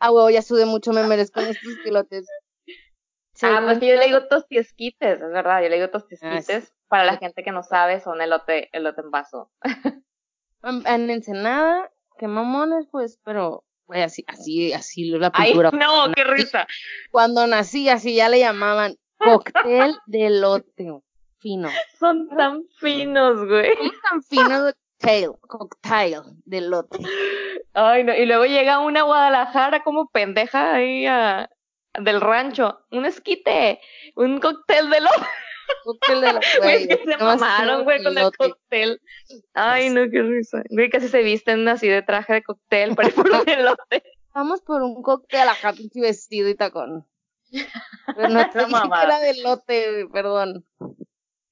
[0.00, 2.26] Ah, huevo, ya sudé mucho, me merezco unos tostilotes.
[3.42, 6.72] Ah, pues yo le digo tostiesquites, es verdad, yo le digo Ah, tostiesquites.
[6.88, 9.50] Para la gente que no sabe, son elote, elote en vaso.
[10.62, 15.72] En Ensenada, qué mamones, pues, pero, güey, así, así, así la Ay, cultura.
[15.72, 16.64] no, qué risa.
[17.10, 20.92] Cuando nací, así ya le llamaban cóctel de elote,
[21.40, 21.68] fino.
[21.98, 23.76] Son tan finos, güey.
[23.76, 26.98] ¿Cómo tan fino de cocktail, cocktail de elote?
[27.74, 28.14] Ay, no.
[28.14, 31.50] Y luego llega una Guadalajara como pendeja ahí a,
[32.00, 32.78] del rancho.
[32.92, 33.80] Un esquite,
[34.14, 35.26] un cóctel de elote.
[35.84, 39.00] Cóctel de elote, Güey, que se mamaron, güey, con el cóctel.
[39.54, 40.62] Ay, no, qué risa.
[40.70, 44.02] Güey, casi se visten así de traje de cóctel para ir por un elote.
[44.34, 47.06] Vamos por un cóctel acá, pinche vestido y tacón.
[47.50, 48.40] Pero no
[49.02, 50.64] era de elote, güey, perdón.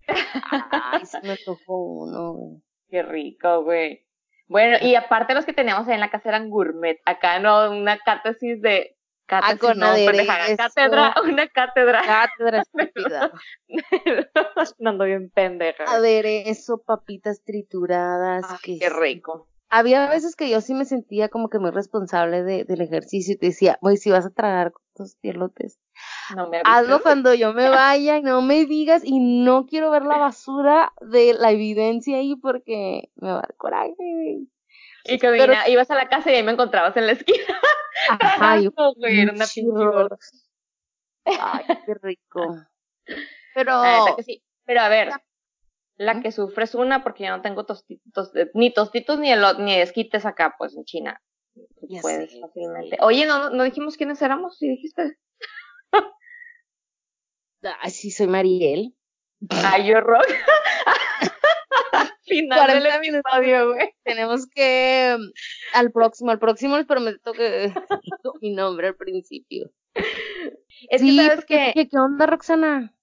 [0.06, 2.62] Ay, se me tocó uno, güey.
[2.88, 4.06] Qué rico, güey.
[4.46, 6.98] Bueno, y aparte los que teníamos ahí en la casa eran gourmet.
[7.04, 8.96] Acá no, una catesis de...
[9.60, 12.02] Con no, pendeja, cátedra, una cátedra.
[12.02, 13.30] Cátedra estúpida.
[14.78, 15.84] no ando bien pendeja.
[15.84, 18.46] Aderezo, papitas trituradas.
[18.48, 19.46] Ay, que qué rico.
[19.70, 23.36] Había veces que yo sí me sentía como que muy responsable de, del ejercicio y
[23.36, 25.78] te decía, güey, si vas a tragar con tus elotes,
[26.34, 30.04] No me hazlo cuando yo me vaya y no me digas y no quiero ver
[30.04, 34.46] la basura de la evidencia ahí porque me va a dar coraje.
[35.08, 37.60] Y que Pero- ibas a la casa y ahí me encontrabas en la esquina.
[38.20, 39.46] Ajá, yo, güey, era una.
[41.24, 42.56] Ay, qué rico.
[43.54, 43.82] Pero,
[44.16, 44.42] que sí.
[44.64, 45.10] Pero a ver,
[45.96, 49.58] la que sufre es una porque yo no tengo tostitos, eh, ni tostitos ni, elo-
[49.58, 51.20] ni esquites acá, pues en China.
[51.88, 52.98] Ya puedes sé, fácilmente.
[53.00, 55.18] Oye, no, no dijimos quiénes éramos, sí dijiste.
[57.80, 58.94] ay, sí, soy Mariel.
[59.50, 60.26] Ay, yo rock.
[62.28, 63.32] Final del 40 minutos.
[63.32, 63.90] episodio, güey.
[64.04, 65.32] Tenemos que, mm,
[65.76, 67.72] al próximo, al próximo les prometo que
[68.40, 69.70] mi nombre al principio.
[70.88, 72.94] Es sí, que sabes que, ¿qué onda, Roxana?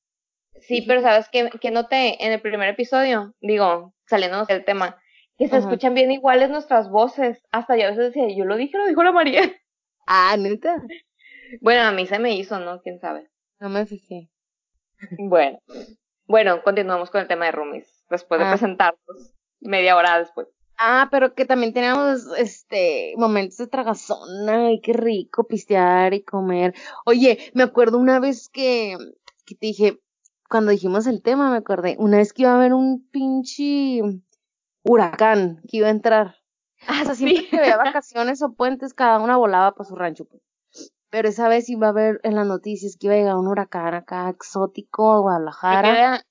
[0.59, 4.97] sí, pero sabes que, que noté en el primer episodio, digo, saliéndonos del tema,
[5.37, 5.65] que se Ajá.
[5.65, 7.43] escuchan bien iguales nuestras voces.
[7.51, 9.41] Hasta yo a veces decía, yo lo dije, lo dijo la María.
[10.07, 10.83] Ah, neta.
[11.61, 12.81] Bueno, a mí se me hizo, ¿no?
[12.81, 13.29] ¿Quién sabe?
[13.59, 14.29] No me fijé.
[15.17, 15.59] Bueno,
[16.27, 17.94] bueno, continuamos con el tema de roomies.
[18.09, 18.49] Después de Ah.
[18.51, 20.47] presentarnos, media hora después.
[20.77, 24.27] Ah, pero que también teníamos este momentos de tragazón,
[24.71, 26.73] y qué rico pistear y comer.
[27.05, 28.97] Oye, me acuerdo una vez que,
[29.45, 29.99] que te dije,
[30.49, 34.01] cuando dijimos el tema, me acordé, una vez que iba a haber un pinche
[34.83, 36.35] huracán que iba a entrar.
[36.87, 40.25] Ah, O sea, siempre que había vacaciones o puentes, cada una volaba para su rancho.
[40.25, 40.41] pues.
[41.09, 43.93] Pero esa vez iba a haber en las noticias que iba a llegar un huracán
[43.93, 46.21] acá exótico a Guadalajara.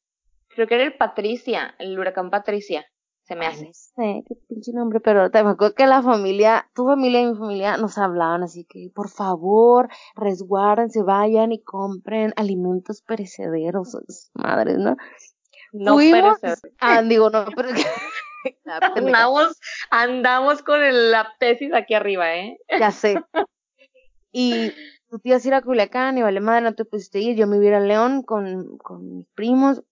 [0.55, 2.85] Creo que era el Patricia, el huracán Patricia,
[3.23, 3.65] se me Ay, hace.
[3.67, 7.27] no sé qué pinche nombre, pero te me acuerdo que la familia, tu familia y
[7.27, 13.97] mi familia nos hablaban así que, por favor, resguárdense, vayan y compren alimentos perecederos,
[14.35, 14.97] madres, ¿no?
[15.73, 16.73] No Fuimos, perecer.
[16.81, 17.69] ah, digo, no, pero
[18.95, 19.59] Andamos,
[19.91, 22.59] andamos con el- la tesis aquí arriba, ¿eh?
[22.79, 23.17] ya sé.
[24.33, 24.73] Y
[25.11, 27.47] tú te ibas a ir a Culiacán y vale madre, no te pusiste ir, yo
[27.47, 29.83] me iba a León con, con mis primos,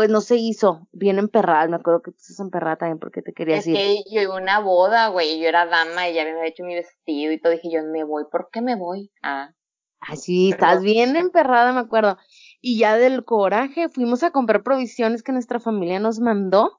[0.00, 3.34] pues no se hizo, bien emperrada, me acuerdo que tú estás emperrada también porque te
[3.34, 3.76] querías Es ir.
[3.76, 6.46] que yo iba a una boda, güey, y yo era dama y ya me había
[6.46, 7.52] hecho mi vestido y todo.
[7.52, 9.12] Dije yo, me voy, ¿por qué me voy?
[9.22, 9.52] Ah,
[10.00, 12.16] Ay, sí, estás bien emperrada, me acuerdo.
[12.62, 16.64] Y ya del coraje fuimos a comprar provisiones que nuestra familia nos mandó.
[16.64, 16.78] O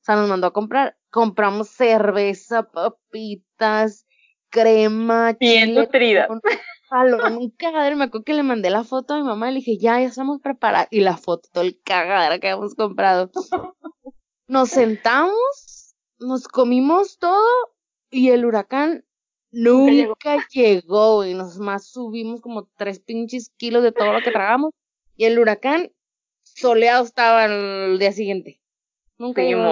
[0.00, 0.96] sea, nos mandó a comprar.
[1.10, 4.06] Compramos cerveza, papitas,
[4.48, 6.26] crema, bien chile, nutrida.
[6.26, 6.40] con
[6.92, 7.96] palón, un cagadero.
[7.96, 10.06] Me acuerdo que le mandé la foto a mi mamá y le dije, ya, ya
[10.06, 10.88] estamos preparados.
[10.90, 13.30] Y la foto, todo el cagadero que habíamos comprado.
[14.46, 17.46] Nos sentamos, nos comimos todo
[18.10, 19.04] y el huracán
[19.50, 21.16] Nunca llegó.
[21.16, 21.34] güey.
[21.34, 24.72] Nos más subimos como tres pinches kilos de todo lo que tragamos.
[25.16, 25.92] Y el huracán
[26.42, 28.60] soleado estaba el día siguiente.
[29.18, 29.62] Nunca llegó.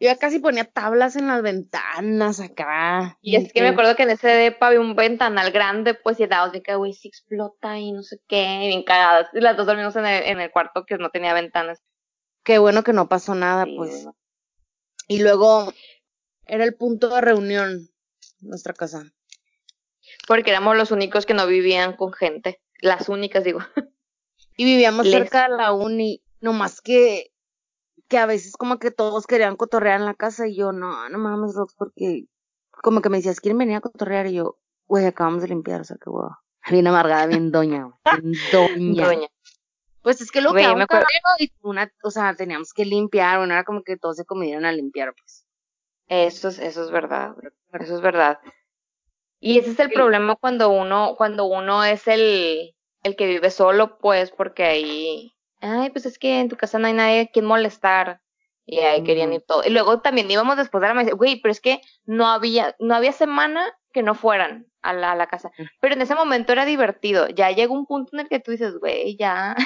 [0.00, 3.18] Yo ya casi ponía tablas en las ventanas acá.
[3.20, 6.22] Y es que me acuerdo que en ese depa había un ventanal grande, pues, y
[6.22, 9.28] estábamos de que, güey, si explota y no sé qué, bien cagadas.
[9.34, 11.82] Y las dos dormimos en el, en el cuarto que no tenía ventanas.
[12.44, 13.90] Qué bueno que no pasó nada, Sí, pues.
[14.04, 14.16] bueno.
[15.08, 15.72] Y luego
[16.46, 17.88] era el punto de reunión,
[18.40, 19.02] nuestra casa.
[20.28, 22.60] Porque éramos los únicos que no vivían con gente.
[22.80, 23.58] Las únicas, digo.
[24.56, 27.32] Y vivíamos Les- cerca de la uni, nomás que,
[28.08, 31.18] que a veces como que todos querían cotorrear en la casa y yo, no, no
[31.18, 32.24] mames, Rox, porque
[32.70, 34.26] como que me decías, ¿quieren venir a cotorrear?
[34.26, 36.36] Y yo, güey, acabamos de limpiar, o sea, que huevo.
[36.70, 39.06] Bien amargada, bien doña, güey, bien doña.
[39.06, 39.28] Doña.
[40.02, 40.88] Pues es que lo que era me un
[41.38, 44.72] y una, o sea, teníamos que limpiar, bueno, era como que todos se comieron a
[44.72, 45.44] limpiar, pues.
[46.06, 47.34] Eso es, eso es verdad,
[47.72, 48.38] eso es verdad.
[49.40, 53.98] Y ese es el problema cuando uno, cuando uno es el, el que vive solo,
[53.98, 57.44] pues, porque ahí, ay, pues es que en tu casa no hay nadie a quien
[57.44, 58.20] molestar.
[58.70, 59.62] Y ahí querían ir todo.
[59.64, 62.94] Y luego también íbamos después de la mesa, güey, pero es que no había, no
[62.94, 65.50] había semana que no fueran a la, a la casa.
[65.80, 67.28] Pero en ese momento era divertido.
[67.28, 69.56] Ya llegó un punto en el que tú dices, güey, ya.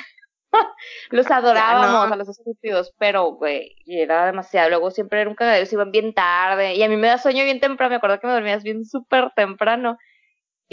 [1.10, 4.68] los adorábamos a los estúpidos, pero, güey, era demasiado.
[4.70, 6.74] Luego siempre era un cagadero, se iban bien tarde.
[6.74, 7.90] Y a mí me da sueño bien temprano.
[7.90, 9.98] Me acuerdo que me dormías bien súper temprano.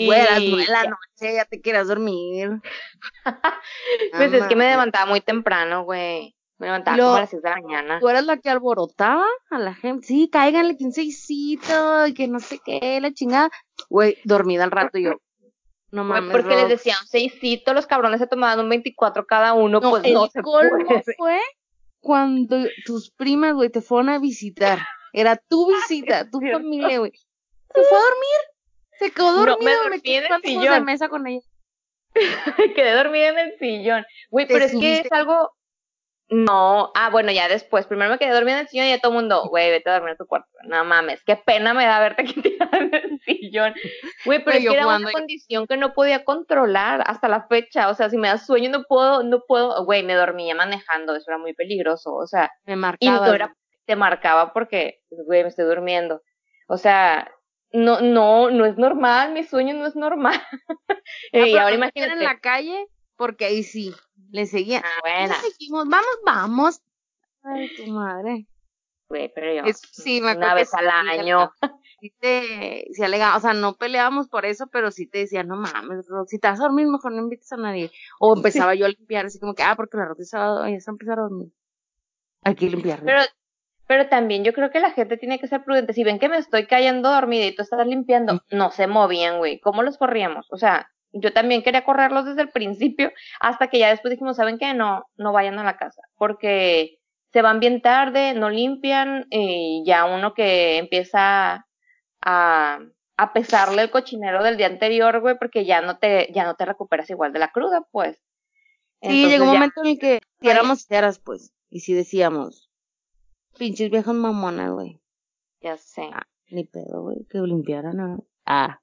[0.06, 2.62] Güey, a las nueve de la noche ya te quieras dormir.
[4.14, 6.36] pues es que me levantaba muy temprano, güey.
[6.58, 8.00] Me levantaba como a las 6 de la mañana.
[8.00, 10.06] ¿Tú eras la que alborotaba a la gente?
[10.06, 13.50] Sí, cáiganle que un seisito y que no sé qué, la chingada.
[13.90, 15.14] Güey, dormida al rato yo.
[15.92, 16.32] No mames.
[16.32, 20.28] porque les decían un seisito, los cabrones se tomaban un 24 cada uno, pues no
[20.28, 21.40] se colmo fue
[22.00, 24.80] cuando tus primas, güey, te fueron a visitar.
[25.14, 27.12] Era tu visita, tu familia, güey.
[27.12, 28.40] Se fue a dormir.
[29.00, 30.74] Se quedó dormida, no, me, dormí en el sillón.
[30.74, 31.46] de mesa con ella.
[32.76, 34.06] quedé dormida en el sillón.
[34.30, 35.52] Güey, pero es que es algo
[36.32, 37.88] no, ah, bueno, ya después.
[37.88, 39.94] Primero me quedé dormida en el sillón y ya todo el mundo, güey, vete a
[39.94, 40.48] dormir en tu cuarto.
[40.64, 43.74] No mames, qué pena me da verte aquí tirada en el sillón.
[44.26, 47.90] Güey, pero es que era una condición que no podía controlar hasta la fecha.
[47.90, 51.32] O sea, si me da sueño no puedo, no puedo, güey, me dormía manejando, eso
[51.32, 52.14] era muy peligroso.
[52.14, 53.28] O sea, me marcaba.
[53.28, 56.22] Y era, te marcaba porque, güey, me estoy durmiendo.
[56.68, 57.32] O sea,
[57.72, 60.40] no, no, no es normal, mi sueño no es normal.
[61.34, 62.14] y ahora imagínate.
[62.14, 63.94] en la calle, porque ahí sí.
[64.32, 64.82] Le seguía.
[64.84, 65.34] Ah, bueno.
[65.42, 66.82] seguimos, vamos, vamos.
[67.44, 68.48] Ay, tu madre.
[69.10, 69.74] Güey, pero yo.
[69.74, 71.52] sí, me una vez al año.
[72.00, 75.58] Sí te, sí alega, o sea, no peleábamos por eso, pero sí te decía, no
[75.58, 77.92] mames, si te vas a dormir, mejor no invites a nadie.
[78.20, 81.20] O empezaba yo a limpiar, así como que, ah, porque la sábado, ya se empezar
[81.20, 81.52] a dormir.
[82.44, 83.02] Hay que limpiar.
[83.04, 83.22] Pero,
[83.90, 85.94] pero también yo creo que la gente tiene que ser prudente.
[85.94, 89.60] Si ven que me estoy cayendo dormida y tú estás limpiando, no se movían, güey.
[89.62, 90.46] ¿Cómo los corríamos?
[90.52, 94.60] O sea, yo también quería correrlos desde el principio, hasta que ya después dijimos, ¿saben
[94.60, 94.76] qué?
[94.76, 97.00] No, no vayan a la casa, porque
[97.34, 101.66] se van bien tarde, no limpian, y ya uno que empieza
[102.22, 102.80] a,
[103.18, 106.66] a pesarle el cochinero del día anterior, güey, porque ya no te, ya no te
[106.66, 108.22] recuperas igual de la cruda, pues.
[109.02, 112.69] Sí, llegó un momento en el que éramos ceras, pues, y si decíamos,
[113.58, 115.02] pinches viejas mamonas, güey.
[115.62, 116.10] Ya sé.
[116.14, 118.82] Ah, ni pedo, güey, que limpiaran, ah.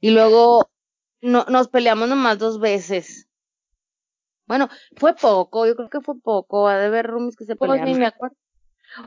[0.00, 0.70] Y luego
[1.20, 3.28] no, nos peleamos nomás dos veces.
[4.46, 7.70] Bueno, fue poco, yo creo que fue poco, ha de haber roomies que se pues
[7.70, 7.98] pelearon.
[7.98, 8.36] me acuerdo.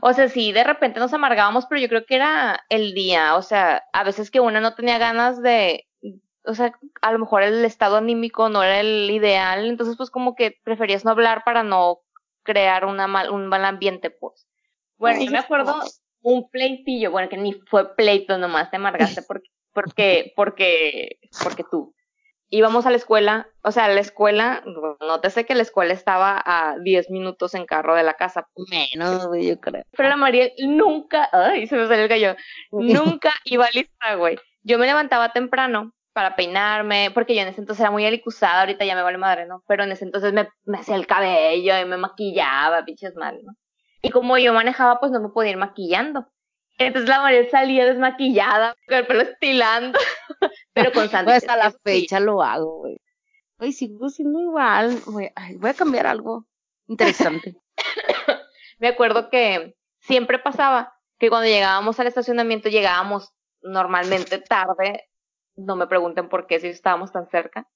[0.02, 3.42] O sea, sí, de repente nos amargábamos, pero yo creo que era el día, o
[3.42, 5.86] sea, a veces que una no tenía ganas de,
[6.44, 10.34] o sea, a lo mejor el estado anímico no era el ideal, entonces pues como
[10.34, 12.00] que preferías no hablar para no
[12.48, 14.48] crear una mal, un mal ambiente, pues.
[14.96, 15.74] Bueno, yo me acuerdo
[16.22, 21.94] un pleitillo, bueno, que ni fue pleito nomás, te amargaste porque porque, porque, porque tú.
[22.50, 24.64] Íbamos a la escuela, o sea, la escuela,
[25.00, 28.48] nótese que la escuela estaba a 10 minutos en carro de la casa.
[28.70, 29.84] Menos, yo creo.
[29.94, 32.36] Pero la María nunca, ay, se me salió el gallo,
[32.72, 34.38] nunca iba lista, güey.
[34.62, 38.84] Yo me levantaba temprano para peinarme, porque yo en ese entonces era muy alicusada, ahorita
[38.84, 39.62] ya me vale madre, ¿no?
[39.68, 43.52] Pero en ese entonces me, me hacía el cabello y me maquillaba, pinches mal, ¿no?
[44.02, 46.26] Y como yo manejaba, pues no me podía ir maquillando.
[46.76, 49.96] Entonces la María salía desmaquillada, con el pelo estilando,
[50.72, 51.44] pero con sándwiches.
[51.44, 52.96] Pues a la fecha lo hago, güey.
[53.58, 54.98] Ay, sigo siendo igual.
[55.06, 55.30] Voy
[55.70, 56.46] a cambiar algo
[56.88, 57.54] interesante.
[58.80, 65.04] Me acuerdo que siempre pasaba que cuando llegábamos al estacionamiento llegábamos normalmente tarde.
[65.58, 67.68] No me pregunten por qué si estábamos tan cerca.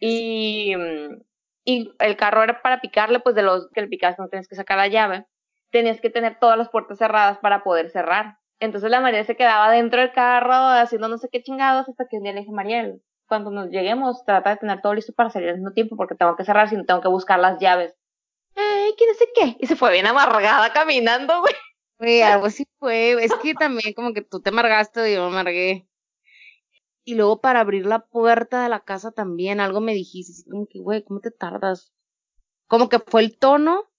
[0.00, 0.74] Y,
[1.64, 4.56] y el carro era para picarle, pues de los que le picas no tienes que
[4.56, 5.26] sacar la llave
[5.70, 8.38] tenías que tener todas las puertas cerradas para poder cerrar.
[8.58, 12.18] Entonces la María se quedaba dentro del carro haciendo no sé qué chingados hasta que
[12.18, 15.48] un día le dije, Mariel, cuando nos lleguemos, trata de tener todo listo para salir
[15.48, 17.94] al mismo tiempo porque tengo que cerrar, si no tengo que buscar las llaves.
[18.56, 19.56] Ay, ¿qué no sé qué?
[19.60, 21.54] Y se fue bien amargada caminando, güey.
[21.98, 23.12] Güey, algo así fue.
[23.22, 25.86] Es que también como que tú te amargaste y yo me amargué.
[27.10, 30.68] Y luego para abrir la puerta de la casa también, algo me dijiste, así como
[30.68, 31.92] que, güey, ¿cómo te tardas?
[32.68, 33.90] Como que fue el tono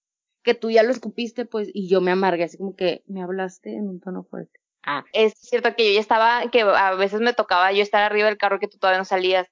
[0.44, 3.76] que tú ya lo escupiste, pues, y yo me amargué, así como que me hablaste
[3.76, 4.62] en un tono fuerte.
[4.84, 8.28] Ah, es cierto que yo ya estaba, que a veces me tocaba yo estar arriba
[8.30, 9.46] del carro que tú todavía no salías,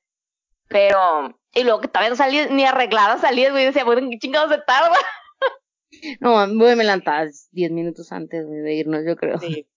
[0.70, 4.52] pero, y luego que todavía no salías, ni arreglada salías, güey, decía, bueno, ¿qué chingados
[4.52, 4.96] se tarda?
[6.22, 9.38] No, güey, me levantabas diez minutos antes de irnos, yo creo.
[9.40, 9.68] Sí,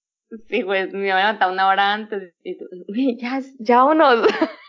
[0.48, 4.26] sí, güey, me iba a levantar una hora antes, y tú, güey, ya, ya unos.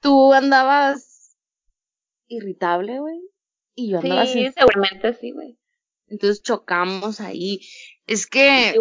[0.00, 1.36] Tú andabas
[2.28, 3.20] irritable, güey,
[3.74, 5.58] y yo andaba Sí, seguramente sí, güey.
[6.06, 7.60] Entonces chocamos ahí.
[8.06, 8.74] Es que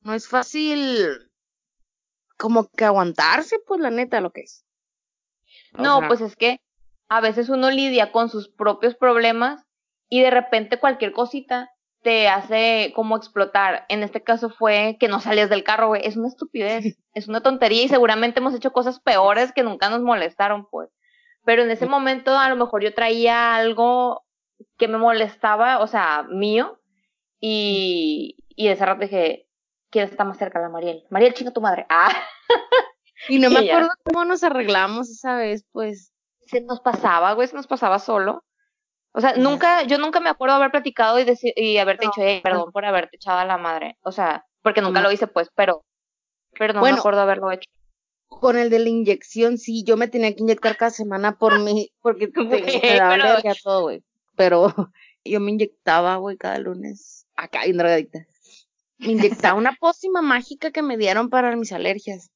[0.00, 1.30] no es fácil
[2.36, 4.64] como que aguantarse, pues la neta, lo que es.
[5.72, 6.60] no, pues es que
[7.08, 9.64] a veces uno lidia con sus propios problemas
[10.08, 11.70] y de repente cualquier cosita
[12.02, 13.84] te hace como explotar.
[13.88, 16.06] En este caso fue que no salías del carro, güey.
[16.06, 20.02] Es una estupidez, es una tontería y seguramente hemos hecho cosas peores que nunca nos
[20.02, 20.90] molestaron, pues.
[21.44, 24.24] Pero en ese momento a lo mejor yo traía algo
[24.76, 26.80] que me molestaba, o sea, mío,
[27.40, 29.48] y, y de ese rato dije,
[29.90, 30.60] ¿quién está más cerca?
[30.60, 31.04] La Mariel.
[31.10, 31.86] Mariel, chinga tu madre.
[31.88, 32.12] Ah.
[33.28, 36.12] Y no me acuerdo cómo nos arreglamos esa vez, pues.
[36.46, 38.44] Se nos pasaba, güey, se nos pasaba solo.
[39.12, 42.40] O sea, nunca, yo nunca me acuerdo haber platicado y, decir, y haberte dicho, hey,
[42.42, 43.96] perdón por haberte echado a la madre.
[44.02, 45.84] O sea, porque nunca lo hice, pues, pero,
[46.58, 47.68] pero no me acuerdo haberlo hecho.
[48.28, 51.90] Con el de la inyección, sí, yo me tenía que inyectar cada semana por mí,
[52.00, 53.54] porque me daba pero...
[53.62, 54.04] todo, güey.
[54.36, 54.74] Pero
[55.24, 57.26] yo me inyectaba, güey, cada lunes.
[57.34, 58.26] Acá, bien drogadicta.
[58.98, 62.30] Me inyectaba una pócima mágica que me dieron para mis alergias.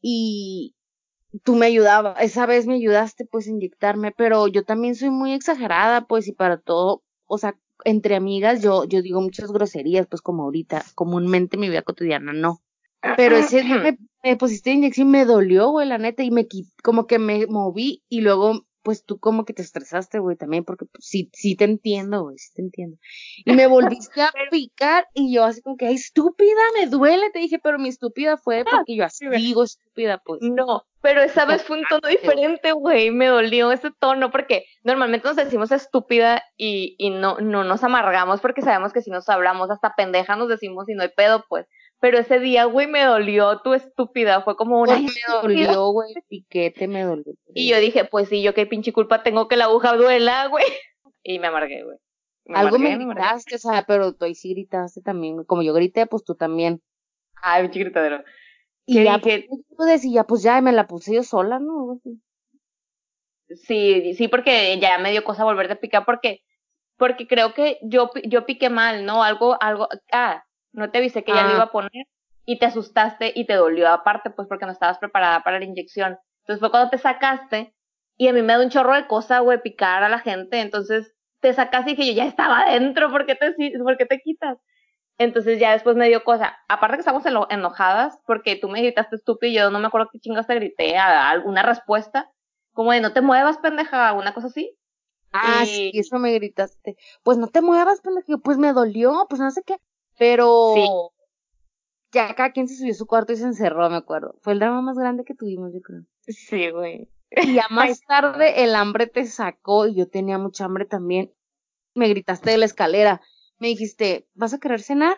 [0.00, 0.74] Y,
[1.44, 5.32] tú me ayudabas, esa vez me ayudaste pues a inyectarme, pero yo también soy muy
[5.32, 10.22] exagerada pues y para todo, o sea, entre amigas yo, yo digo muchas groserías pues
[10.22, 12.60] como ahorita, comúnmente en mi vida cotidiana no.
[13.16, 16.46] Pero ese día me, me pusiste inyección y me dolió, güey, la neta, y me
[16.82, 20.86] como que me moví y luego pues tú como que te estresaste, güey, también, porque
[20.86, 22.98] pues, sí, sí te entiendo, güey, sí te entiendo.
[23.44, 27.38] Y me volviste a picar y yo así como que, ay, estúpida, me duele, te
[27.38, 30.40] dije, pero mi estúpida fue porque yo así digo estúpida, pues.
[30.42, 35.28] No, pero esa vez fue un tono diferente, güey, me dolió ese tono porque normalmente
[35.28, 39.70] nos decimos estúpida y, y no, no nos amargamos porque sabemos que si nos hablamos
[39.70, 41.66] hasta pendeja nos decimos y no hay pedo, pues.
[42.02, 44.42] Pero ese día, güey, me dolió tu estúpida.
[44.42, 44.98] Fue como una.
[44.98, 45.08] me
[45.40, 46.12] dolió, güey.
[46.28, 47.32] Piquete me dolió.
[47.54, 50.64] Y yo dije, pues sí, yo qué pinche culpa tengo que la aguja duela, güey.
[51.22, 51.98] Y me amargué, güey.
[52.48, 55.44] Algo me gritaste, o sea, pero tú ahí sí gritaste también.
[55.44, 56.82] Como yo grité, pues tú también.
[57.40, 58.24] Ay, pinche gritadero.
[58.84, 59.46] Y ya, dije?
[59.76, 62.00] Pues, decía, pues ya me la puse yo sola, ¿no?
[63.50, 66.42] Sí, sí, porque ya me dio cosa volverte a picar porque,
[66.96, 69.22] porque creo que yo, yo piqué mal, ¿no?
[69.22, 71.72] Algo, algo, ah, no te avisé que ya lo iba a ah.
[71.72, 72.06] poner
[72.44, 76.18] y te asustaste y te dolió aparte, pues porque no estabas preparada para la inyección.
[76.40, 77.74] Entonces fue cuando te sacaste
[78.16, 80.60] y a mí me da un chorro de cosa, güey, picar a la gente.
[80.60, 84.20] Entonces te sacaste y dije, yo ya estaba adentro, ¿por qué te, por qué te
[84.20, 84.58] quitas?
[85.18, 86.56] Entonces ya después me dio cosa.
[86.68, 90.18] Aparte que estamos enojadas porque tú me gritaste estúpido y yo no me acuerdo qué
[90.18, 92.30] chingas te grité, a, alguna respuesta.
[92.72, 94.76] Como de no te muevas, pendeja, alguna cosa así.
[95.32, 96.96] Ah, sí, eso me gritaste.
[97.22, 98.38] Pues no te muevas, pendeja.
[98.38, 99.78] Pues me dolió, pues no sé qué.
[100.22, 100.88] Pero sí.
[102.12, 104.36] ya cada quien se subió a su cuarto y se encerró, me acuerdo.
[104.40, 106.02] Fue el drama más grande que tuvimos, yo creo.
[106.28, 107.08] Sí, güey.
[107.30, 111.32] Y ya más tarde el hambre te sacó y yo tenía mucha hambre también.
[111.96, 113.20] Me gritaste de la escalera.
[113.58, 115.16] Me dijiste, ¿vas a querer cenar?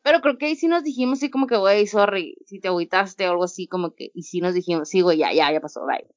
[0.00, 3.28] Pero creo que ahí sí nos dijimos así como que, güey, sorry, si te agüitaste
[3.28, 5.84] o algo así, como que, y sí nos dijimos, sí, güey, ya, ya, ya pasó,
[5.84, 6.08] bye.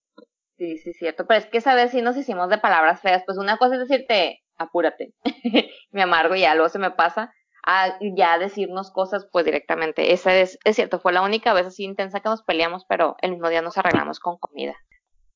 [0.58, 1.28] Sí, sí, cierto.
[1.28, 3.24] Pero es que esa vez sí nos hicimos de palabras feas.
[3.26, 5.14] Pues una cosa es decirte, apúrate.
[5.92, 7.34] me amargo y ya luego se me pasa
[7.66, 10.14] a ya decirnos cosas pues directamente.
[10.14, 13.32] Esa es, es cierto, fue la única vez así intensa que nos peleamos, pero el
[13.32, 14.76] mismo día nos arreglamos con comida.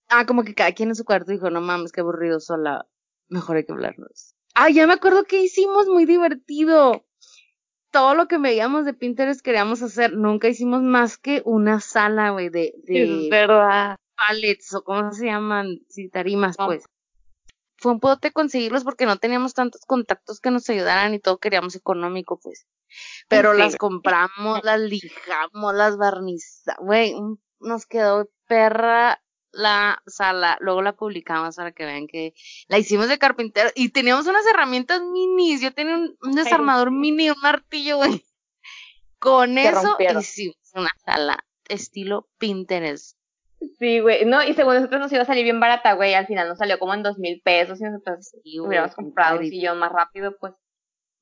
[0.10, 2.88] Ah, como que cada quien en su cuarto dijo, no mames, qué aburrido sola,
[3.30, 4.36] mejor hay que hablarnos.
[4.54, 7.06] Ah, ya me acuerdo que hicimos, muy divertido.
[7.92, 12.50] Todo lo que veíamos de Pinterest queríamos hacer, nunca hicimos más que una sala, güey,
[12.50, 13.26] de, de...
[13.26, 13.96] Es verdad.
[14.16, 16.84] Pallets, o cómo se llaman, si tarimas, pues
[17.80, 21.76] fue un pote conseguirlos porque no teníamos tantos contactos que nos ayudaran y todo queríamos
[21.76, 22.68] económico, pues.
[23.28, 27.16] Pero las compramos, las lijamos, las barnizamos, güey,
[27.60, 32.34] nos quedó perra la sala, luego la publicamos para que vean que
[32.68, 37.40] la hicimos de carpintero y teníamos unas herramientas minis, yo tenía un, desarmador mini, un
[37.42, 38.26] martillo, güey.
[39.20, 43.19] Con eso hicimos una sala estilo Pinterest.
[43.78, 44.26] Sí, güey.
[44.26, 46.14] No, y según nosotros nos iba a salir bien barata, güey.
[46.14, 49.80] Al final nos salió como en dos mil pesos y nosotros hubiéramos comprado un sillón
[49.80, 50.54] más rápido, pues.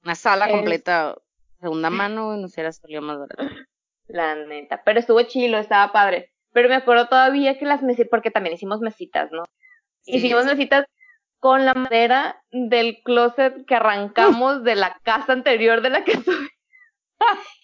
[0.04, 1.16] Una sala completa,
[1.60, 3.44] segunda mano, y nos hubiera salido más barato.
[4.08, 4.82] La neta.
[4.86, 6.32] Pero estuvo chilo, estaba padre.
[6.54, 9.44] Pero me acuerdo todavía que las mesitas, porque también hicimos mesitas, ¿no?
[10.06, 10.86] Hicimos mesitas
[11.40, 16.50] con la madera del closet que arrancamos de la casa anterior de la que estuve.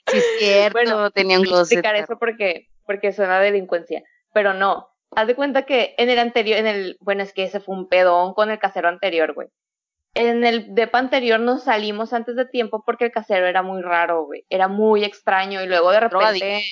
[0.08, 0.74] sí, cierto.
[0.74, 1.78] Bueno, tenía un closet.
[1.78, 4.04] explicar eso porque, porque suena delincuencia
[4.34, 4.90] pero no.
[5.16, 7.88] Haz de cuenta que en el anterior, en el, bueno, es que ese fue un
[7.88, 9.48] pedón con el casero anterior, güey.
[10.16, 14.26] En el depa anterior nos salimos antes de tiempo porque el casero era muy raro,
[14.26, 14.46] güey.
[14.50, 16.64] Era muy extraño y luego de repente,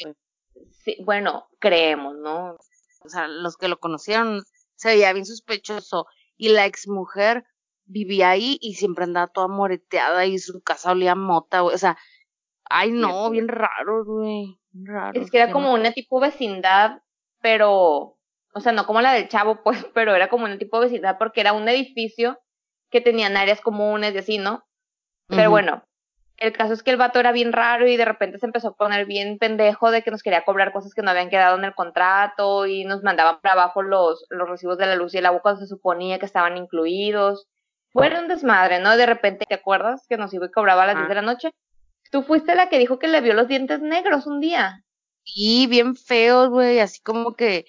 [0.84, 2.57] sí, bueno, creemos, ¿no?
[3.03, 4.43] O sea, los que lo conocieron
[4.76, 6.07] se veía bien sospechoso
[6.38, 7.45] y la exmujer
[7.86, 11.76] vivía ahí y siempre andaba toda moreteada y su casa olía mota, güey.
[11.76, 11.97] O sea,
[12.66, 14.59] ay no, bien raro, güey.
[14.74, 15.20] Raro.
[15.20, 17.01] Es que era como una tipo vecindad
[17.42, 18.18] pero
[18.54, 21.18] o sea, no como la del chavo, pues, pero era como un tipo de vecindad
[21.18, 22.39] porque era un edificio
[22.89, 24.66] que tenían áreas comunes y así, ¿no?
[25.30, 25.86] Pero bueno,
[26.36, 28.76] el caso es que el vato era bien raro y de repente se empezó a
[28.76, 31.74] poner bien pendejo de que nos quería cobrar cosas que no habían quedado en el
[31.74, 35.42] contrato y nos mandaban para abajo los, los recibos de la luz y el agua
[35.42, 37.48] cuando se suponía que estaban incluidos.
[37.94, 38.98] Fue un desmadre, ¿no?
[38.98, 41.52] De repente, ¿te acuerdas que nos iba y cobraba a las 10 de la noche?
[42.12, 44.84] Tú fuiste la que dijo que le vio los dientes negros un día.
[45.24, 47.65] Y bien feos, güey, así como que...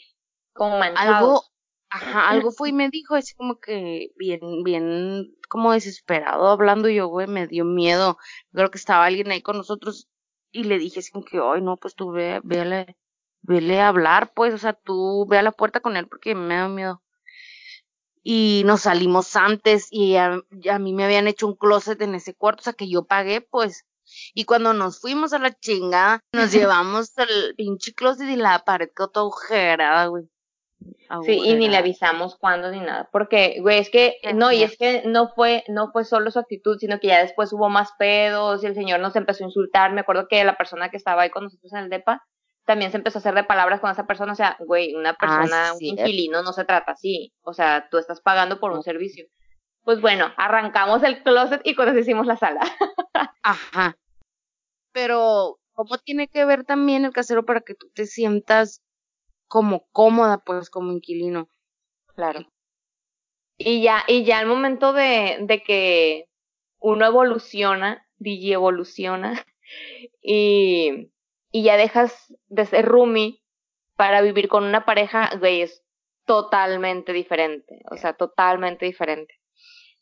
[0.52, 1.16] Como manchados.
[1.16, 1.42] Algo,
[1.90, 7.08] ajá, algo fue y me dijo así como que bien, bien, como desesperado hablando yo,
[7.08, 8.18] güey, me dio miedo.
[8.52, 10.08] Creo que estaba alguien ahí con nosotros
[10.50, 12.96] y le dije así como que, ay, no, pues tú ve, vele,
[13.40, 16.54] vele a hablar, pues, o sea, tú ve a la puerta con él porque me
[16.56, 17.02] da miedo.
[18.22, 20.40] Y nos salimos antes y a,
[20.70, 23.40] a mí me habían hecho un closet en ese cuarto, o sea, que yo pagué,
[23.40, 23.84] pues,
[24.34, 28.90] y cuando nos fuimos a la chingada, nos llevamos el pinche closet y la pared
[28.94, 30.24] quedó toda agujerada, güey.
[31.24, 34.78] Sí, y ni le avisamos cuándo ni nada, porque, güey, es que, no, y es
[34.78, 38.64] que no fue, no fue solo su actitud, sino que ya después hubo más pedos
[38.64, 41.30] y el señor nos empezó a insultar, me acuerdo que la persona que estaba ahí
[41.30, 42.22] con nosotros en el DEPA,
[42.64, 45.74] también se empezó a hacer de palabras con esa persona, o sea, güey, una persona,
[45.74, 49.26] un inquilino no se trata así, o sea, tú estás pagando por un servicio.
[49.84, 52.60] Pues bueno, arrancamos el closet y eso hicimos la sala.
[53.42, 53.96] Ajá.
[54.92, 58.82] Pero, ¿cómo tiene que ver también el casero para que tú te sientas
[59.48, 61.48] como cómoda, pues, como inquilino?
[62.14, 62.46] Claro.
[63.56, 66.26] Y ya, y ya al momento de, de que
[66.80, 69.44] uno evoluciona, DJ evoluciona,
[70.22, 71.10] y,
[71.50, 73.42] y ya dejas de ser roomie
[73.96, 75.82] para vivir con una pareja, güey, es
[76.26, 79.34] totalmente diferente, o sea, totalmente diferente.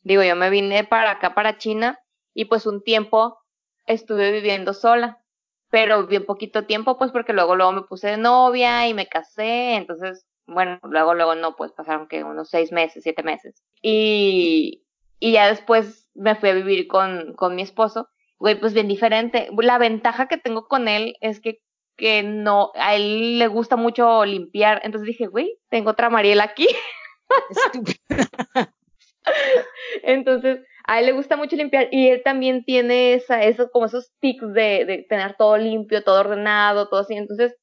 [0.03, 1.99] Digo, yo me vine para acá, para China,
[2.35, 3.40] y pues un tiempo
[3.93, 5.23] estuve viviendo sola,
[5.71, 9.77] pero bien poquito tiempo, pues porque luego, luego me puse de novia y me casé,
[9.77, 13.63] entonces, bueno, luego, luego no, pues pasaron que unos seis meses, siete meses.
[13.83, 14.85] Y,
[15.19, 19.49] y ya después me fui a vivir con, con mi esposo, güey, pues bien diferente.
[19.59, 21.61] La ventaja que tengo con él es que
[22.01, 26.67] que no, a él le gusta mucho limpiar, entonces dije, güey, tengo otra Mariela aquí.
[30.03, 34.13] entonces, a él le gusta mucho limpiar y él también tiene esa, esos, como esos
[34.21, 37.15] tics de, de tener todo limpio, todo ordenado, todo así.
[37.15, 37.57] Entonces,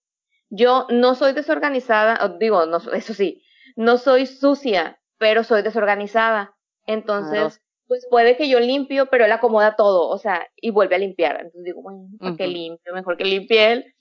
[0.49, 3.43] yo no soy desorganizada, digo, no, eso sí,
[3.75, 6.55] no soy sucia, pero soy desorganizada.
[6.85, 10.99] Entonces, pues puede que yo limpio, pero él acomoda todo, o sea, y vuelve a
[10.99, 11.35] limpiar.
[11.37, 12.93] Entonces digo, bueno, ¿para qué limpio?
[12.93, 13.95] Mejor que limpie él.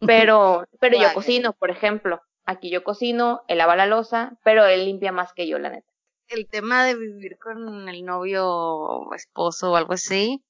[0.00, 2.20] Pero, pero yo cocino, por ejemplo.
[2.46, 5.89] Aquí yo cocino, él lava la losa, pero él limpia más que yo, la neta
[6.30, 10.42] el tema de vivir con el novio o esposo o algo así.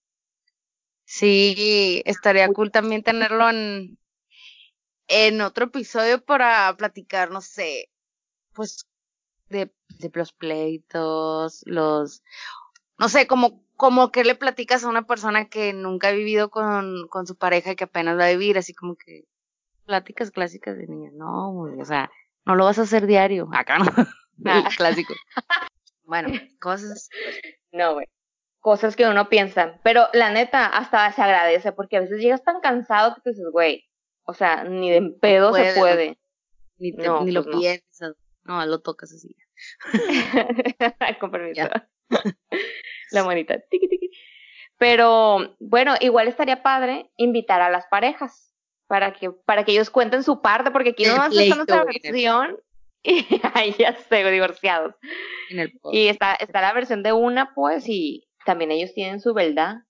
[1.05, 3.99] Sí, estaría cool también tenerlo en,
[5.09, 7.91] en otro episodio para platicar, no sé,
[8.55, 8.87] pues
[9.49, 12.23] de, de los pleitos, los,
[12.99, 17.09] no sé, como, como que le platicas a una persona que nunca ha vivido con,
[17.09, 19.25] con su pareja y que apenas va a vivir, así como que
[19.87, 22.11] pláticas clásicas de niña, no, o sea,
[22.47, 23.87] no lo vas a hacer diario, acá no,
[24.47, 24.69] ah.
[24.77, 25.15] clásico.
[26.11, 26.31] Bueno,
[26.61, 27.09] cosas.
[27.71, 28.07] No, güey.
[28.59, 29.79] Cosas que uno piensa.
[29.85, 33.47] Pero la neta, hasta se agradece, porque a veces llegas tan cansado que te dices,
[33.53, 33.89] güey,
[34.25, 36.19] o sea, ni de pedo se puede.
[36.79, 38.17] Ni, ni lo pues piensas.
[38.43, 39.37] No, lo tocas así.
[41.21, 41.69] Con permiso.
[43.13, 43.61] la monita.
[43.71, 44.11] Tiki, tiki.
[44.79, 48.53] Pero bueno, igual estaría padre invitar a las parejas
[48.89, 52.57] para que para que ellos cuenten su parte, porque aquí no más está nuestra versión
[53.03, 54.95] y ahí ya sé, divorciados.
[55.93, 59.85] y está, está la versión de una, pues, y también ellos tienen su verdad.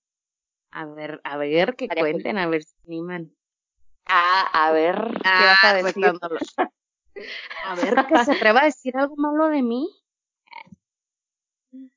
[0.71, 3.35] A ver, a ver, que cuenten, a ver si animan.
[4.05, 6.05] Ah, a ver, ¿qué vas a ah, decir?
[7.65, 9.89] a ver, que se atreva a decir algo malo de mí.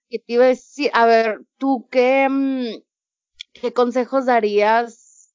[0.08, 0.90] ¿Qué te iba a decir?
[0.92, 2.82] A ver, ¿tú qué, mm,
[3.52, 5.32] qué consejos darías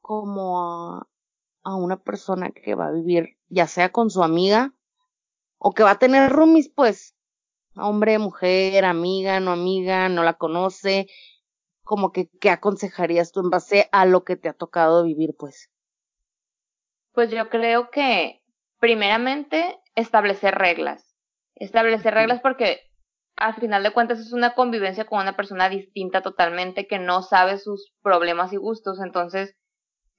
[0.00, 1.08] como a,
[1.62, 4.74] a una persona que va a vivir, ya sea con su amiga
[5.60, 7.14] o que va a tener roomies, pues,
[7.76, 11.06] hombre, mujer, amiga, no amiga, no la conoce,
[11.82, 15.70] como que, ¿qué aconsejarías tú en base a lo que te ha tocado vivir, pues?
[17.12, 18.42] Pues yo creo que,
[18.78, 21.14] primeramente, establecer reglas.
[21.56, 22.80] Establecer reglas porque
[23.36, 27.58] al final de cuentas es una convivencia con una persona distinta totalmente que no sabe
[27.58, 28.98] sus problemas y gustos.
[29.00, 29.54] Entonces,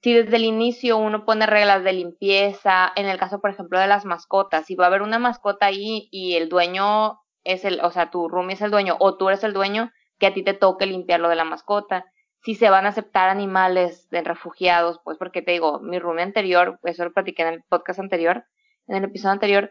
[0.02, 3.86] si desde el inicio uno pone reglas de limpieza, en el caso, por ejemplo, de
[3.86, 7.90] las mascotas, si va a haber una mascota ahí y el dueño es el, o
[7.90, 10.54] sea, tu roomie es el dueño o tú eres el dueño, que a ti te
[10.54, 12.04] toque limpiar lo de la mascota.
[12.42, 16.80] Si se van a aceptar animales de refugiados, pues porque te digo, mi roomie anterior,
[16.82, 18.44] eso lo platiqué en el podcast anterior,
[18.88, 19.70] en el episodio anterior,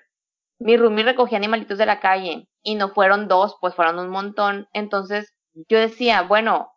[0.59, 4.67] mi roomie recogía animalitos de la calle y no fueron dos, pues fueron un montón.
[4.73, 6.70] Entonces yo decía, bueno,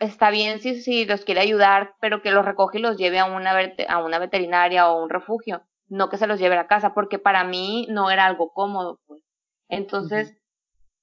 [0.00, 3.24] está bien si, si los quiere ayudar, pero que los recoge y los lleve a
[3.24, 3.52] una,
[3.88, 7.18] a una veterinaria o un refugio, no que se los lleve a la casa, porque
[7.18, 9.22] para mí no era algo cómodo, pues.
[9.68, 10.36] Entonces,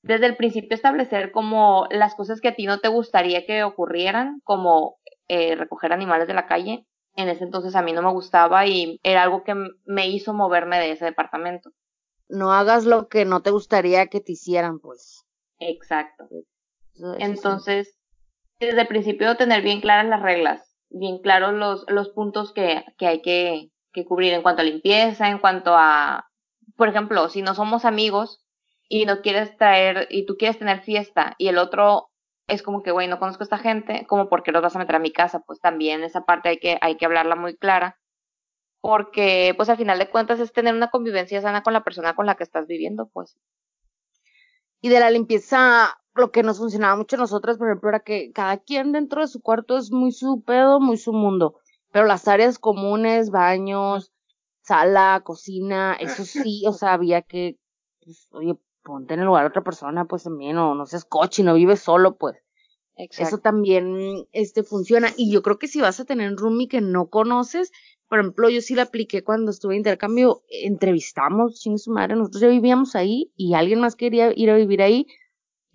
[0.01, 4.41] desde el principio establecer como las cosas que a ti no te gustaría que ocurrieran,
[4.43, 6.85] como eh, recoger animales de la calle,
[7.15, 10.79] en ese entonces a mí no me gustaba y era algo que me hizo moverme
[10.79, 11.71] de ese departamento.
[12.27, 15.25] No hagas lo que no te gustaría que te hicieran, pues.
[15.59, 16.27] Exacto.
[17.19, 17.97] entonces,
[18.59, 23.07] desde el principio tener bien claras las reglas, bien claros los, los puntos que, que
[23.07, 26.29] hay que, que cubrir en cuanto a limpieza, en cuanto a,
[26.75, 28.45] por ejemplo, si no somos amigos
[28.87, 32.09] y no quieres traer, y tú quieres tener fiesta y el otro
[32.47, 34.95] es como que, güey, no conozco a esta gente, como porque los vas a meter
[34.95, 37.99] a mi casa, pues también esa parte hay que, hay que hablarla muy clara,
[38.81, 42.27] porque pues al final de cuentas es tener una convivencia sana con la persona con
[42.27, 43.35] la que estás viviendo, pues.
[44.81, 48.31] Y de la limpieza, lo que nos funcionaba mucho a nosotras, por ejemplo, era que
[48.31, 51.59] cada quien dentro de su cuarto es muy su pedo, muy su mundo,
[51.91, 54.11] pero las áreas comunes, baños,
[54.61, 57.57] sala, cocina, eso sí, o sea, había que,
[58.03, 61.43] pues, oye, ponte en el lugar de otra persona, pues también, o no seas coche,
[61.43, 62.37] no vives solo, pues.
[62.97, 65.09] Eso también este funciona.
[65.17, 67.71] Y yo creo que si vas a tener un roomie que no conoces,
[68.07, 72.41] por ejemplo, yo sí la apliqué cuando estuve en intercambio, entrevistamos, sin su madre, nosotros
[72.41, 75.07] ya vivíamos ahí y alguien más quería ir a vivir ahí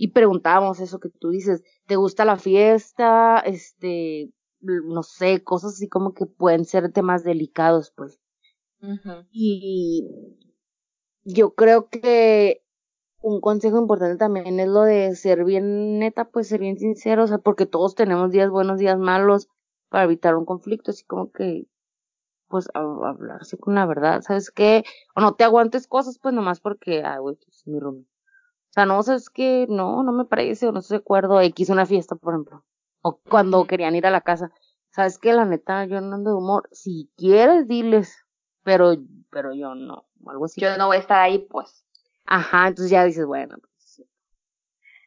[0.01, 3.39] y preguntábamos eso que tú dices, ¿te gusta la fiesta?
[3.41, 4.31] Este,
[4.63, 8.19] no sé, cosas así como que pueden ser temas delicados, pues.
[9.31, 10.09] Y
[11.23, 12.65] yo creo que
[13.21, 17.27] un consejo importante también es lo de ser bien neta, pues ser bien sincero, o
[17.27, 19.49] sea, porque todos tenemos días buenos, días malos,
[19.91, 21.67] para evitar un conflicto, así como que,
[22.49, 24.83] pues, hablarse con la verdad, ¿sabes qué?
[25.15, 28.10] O no te aguantes cosas, pues, nomás porque, ah, güey, pues, mi roomie.
[28.71, 31.71] O sea, no, sabes que no, no me parece, o no estoy de acuerdo, X
[31.71, 32.65] una fiesta, por ejemplo.
[33.03, 34.53] O cuando querían ir a la casa.
[34.91, 35.33] ¿Sabes qué?
[35.33, 36.69] La neta, yo no ando de humor.
[36.71, 38.17] Si quieres, diles.
[38.63, 38.95] Pero,
[39.31, 40.07] pero yo no.
[40.27, 40.61] Algo así.
[40.61, 41.85] Yo no voy a estar ahí, pues.
[42.27, 43.57] Ajá, entonces ya dices, bueno.
[43.59, 44.03] Pues,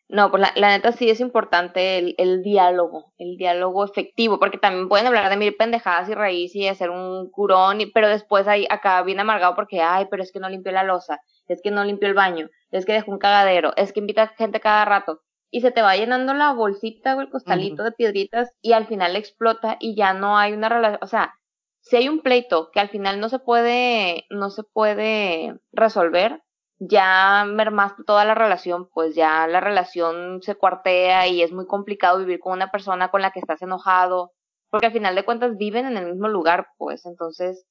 [0.10, 4.90] no, pues la, neta sí es importante el, el, diálogo, el diálogo efectivo, porque también
[4.90, 8.68] pueden hablar de mil pendejadas y reírse y hacer un curón, y, pero después ahí
[8.70, 11.84] acá viene amargado porque, ay, pero es que no limpió la losa, es que no
[11.84, 15.62] limpió el baño, es que dejó un cagadero, es que invita gente cada rato, y
[15.62, 19.78] se te va llenando la bolsita o el costalito de piedritas y al final explota
[19.80, 21.36] y ya no hay una relación, o sea,
[21.80, 26.42] si hay un pleito que al final no se puede, no se puede resolver,
[26.80, 32.18] ya mermaste toda la relación, pues ya la relación se cuartea y es muy complicado
[32.18, 34.32] vivir con una persona con la que estás enojado,
[34.72, 37.68] porque al final de cuentas viven en el mismo lugar, pues entonces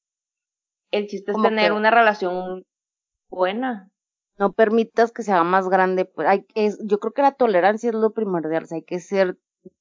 [0.93, 2.65] el chiste es tener una relación
[3.29, 3.89] buena.
[4.43, 7.91] No permitas que se haga más grande, pues hay que, yo creo que la tolerancia
[7.91, 9.39] es lo primordial, hay que ser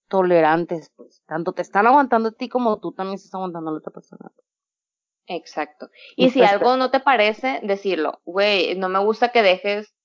[0.07, 3.79] tolerantes, pues, tanto te están aguantando a ti como tú también estás aguantando a la
[3.79, 4.31] otra persona.
[5.25, 5.89] Exacto.
[6.15, 9.95] Y, si pues, algo no te parece, decirlo, güey, no me gusta que dejes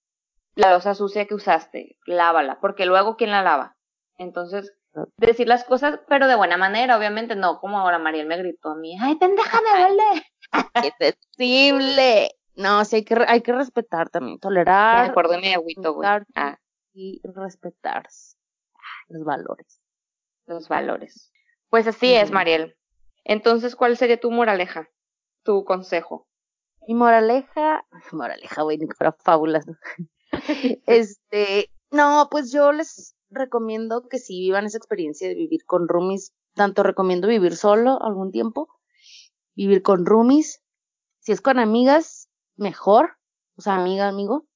[0.54, 3.76] la losa sucia que usaste, lávala, porque luego ¿quién la lava?
[4.16, 4.72] Entonces,
[5.18, 8.76] decir las cosas, pero de buena manera, obviamente, no como ahora Mariel me gritó a
[8.76, 10.26] mí, ay, pendeja, me duele.
[10.82, 12.30] ¡Qué sensible!
[12.56, 15.04] No, sí hay que, hay que respetar también, tolerar.
[15.04, 16.08] Me acuerdo mi agüito, güey.
[16.34, 16.58] Ah.
[16.92, 18.08] Y respetar
[19.08, 19.80] los valores.
[20.46, 21.32] Los valores.
[21.68, 22.76] Pues así es, Mariel.
[23.24, 24.88] Entonces, ¿cuál sería tu moraleja?
[25.46, 26.28] tu consejo?
[26.86, 29.64] Mi moraleja, moraleja, güey, ni para fábulas.
[30.86, 36.34] este, no, pues yo les recomiendo que si vivan esa experiencia de vivir con roomies,
[36.54, 38.68] tanto recomiendo vivir solo algún tiempo,
[39.54, 40.62] vivir con roomies,
[41.20, 42.25] si es con amigas,
[42.56, 43.18] mejor,
[43.56, 44.46] o sea, amiga, amigo.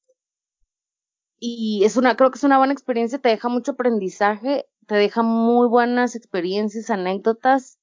[1.38, 5.22] Y es una, creo que es una buena experiencia, te deja mucho aprendizaje, te deja
[5.22, 7.78] muy buenas experiencias, anécdotas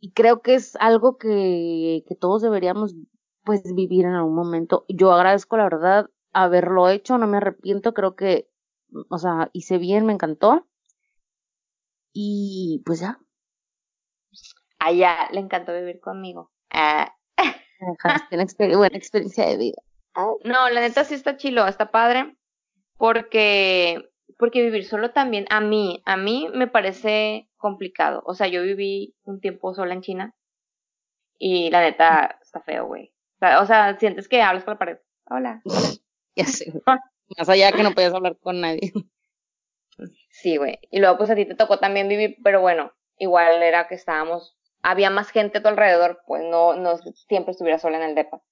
[0.00, 2.94] y creo que es algo que, que todos deberíamos
[3.44, 4.84] pues vivir en algún momento.
[4.88, 8.48] Yo agradezco la verdad haberlo hecho, no me arrepiento, creo que,
[9.08, 10.66] o sea, hice bien, me encantó.
[12.12, 13.18] Y pues ya.
[14.78, 16.50] Allá le encantó vivir conmigo.
[16.70, 17.17] Ah.
[18.56, 19.82] Tiene buena experiencia de vida.
[20.44, 22.36] No, la neta sí está chilo, está padre,
[22.96, 28.22] porque, porque vivir solo también, a mí, a mí me parece complicado.
[28.26, 30.34] O sea, yo viví un tiempo sola en China
[31.38, 33.12] y la neta está feo, güey.
[33.60, 34.98] O sea, sientes que hablas con la pared.
[35.26, 35.62] Hola.
[36.34, 36.72] ya sé.
[36.84, 38.92] Más allá que no podías hablar con nadie.
[40.30, 40.78] Sí, güey.
[40.90, 44.57] Y luego pues a ti te tocó también vivir, pero bueno, igual era que estábamos,
[44.82, 46.98] había más gente a tu alrededor, pues no, no
[47.28, 48.42] siempre estuviera sola en el depa.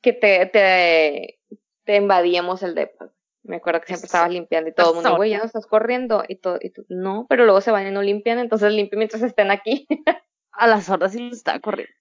[0.00, 1.40] que te, te,
[1.84, 3.10] te invadíamos el depa.
[3.42, 6.24] Me acuerdo que siempre estabas limpiando y todo el mundo, güey, ya no estás corriendo.
[6.26, 9.22] Y todo, y tú, no, pero luego se van y no limpian, entonces limpien mientras
[9.22, 9.86] estén aquí.
[10.52, 11.94] A las horas sí les estaba corriendo.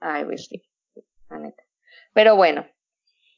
[0.00, 0.62] Ay, güey, sí,
[1.28, 1.62] la neta.
[2.12, 2.66] Pero bueno,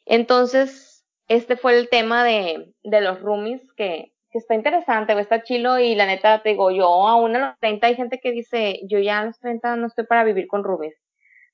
[0.04, 5.42] entonces, este fue el tema de, de los roomies que, que está interesante, güey, está
[5.42, 8.80] chilo y la neta te digo, yo aún a los 30 hay gente que dice,
[8.88, 10.96] yo ya a los 30 no estoy para vivir con roomies.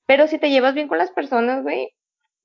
[0.07, 1.93] Pero si te llevas bien con las personas, güey,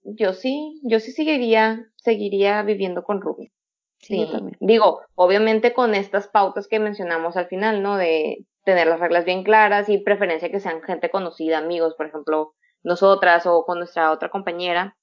[0.01, 3.53] yo sí, yo sí seguiría, seguiría viviendo con roomies.
[3.99, 4.27] Sí,
[4.59, 7.95] digo, obviamente con estas pautas que mencionamos al final, ¿no?
[7.95, 12.53] De tener las reglas bien claras y preferencia que sean gente conocida, amigos, por ejemplo,
[12.81, 14.97] nosotras o con nuestra otra compañera,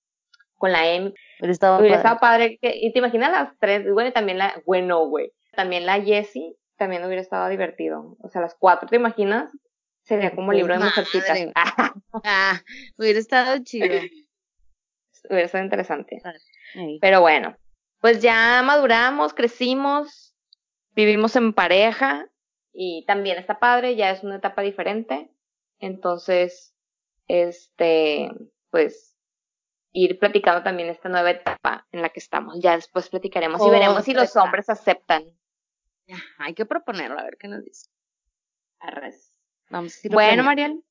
[0.57, 1.15] con la M.
[1.41, 2.09] Hubiera estado Hubiera padre.
[2.09, 2.59] estado padre.
[2.61, 6.55] Que, y te imaginas las tres, bueno, y también la, bueno, güey, también la Jessie,
[6.77, 8.17] también hubiera estado divertido.
[8.21, 9.51] O sea, las cuatro, ¿te imaginas?
[10.03, 11.39] Sería como libro de mujercitas.
[12.25, 12.61] Ah,
[12.99, 13.87] hubiera estado chido.
[15.29, 16.21] hubiera estado interesante.
[17.01, 17.57] Pero bueno,
[18.01, 20.35] pues ya maduramos, crecimos,
[20.95, 22.29] vivimos en pareja
[22.73, 25.31] y también está padre, ya es una etapa diferente.
[25.79, 26.75] Entonces,
[27.29, 28.31] este,
[28.71, 29.10] pues
[29.93, 32.57] ir platicando también esta nueva etapa en la que estamos.
[32.61, 35.25] Ya después platicaremos y veremos si los hombres aceptan.
[36.39, 37.89] Hay que proponerlo, a ver qué nos dice.
[39.71, 40.43] Vamos a Bueno.
[40.43, 40.83] Mariel,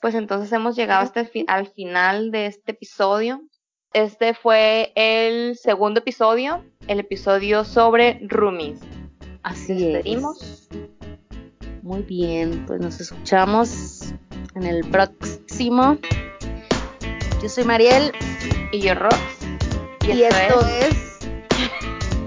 [0.00, 3.42] pues entonces hemos llegado hasta el fi- al final de este episodio.
[3.92, 8.80] Este fue el segundo episodio, el episodio sobre roomies.
[9.42, 10.42] Así Despedimos.
[10.42, 10.68] es.
[11.82, 14.12] Muy bien, pues nos escuchamos
[14.54, 15.98] en el próximo.
[17.46, 18.10] Yo soy Mariel
[18.72, 19.16] Y yo, Rox.
[20.02, 21.28] y, esto es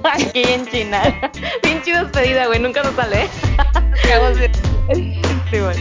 [0.05, 1.29] Aquí en China.
[1.61, 2.59] Pinche despedida, güey.
[2.59, 3.27] Nunca nos sale.
[5.51, 5.75] sí, güey.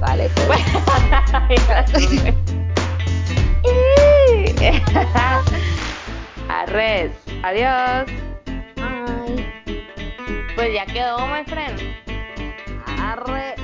[0.00, 0.58] Vale, pues.
[1.68, 2.34] Gracias, güey.
[6.48, 7.10] Arres.
[7.42, 8.06] Adiós.
[8.78, 9.52] Ay,
[10.54, 11.78] Pues ya quedó, my friend.
[12.98, 13.54] arre.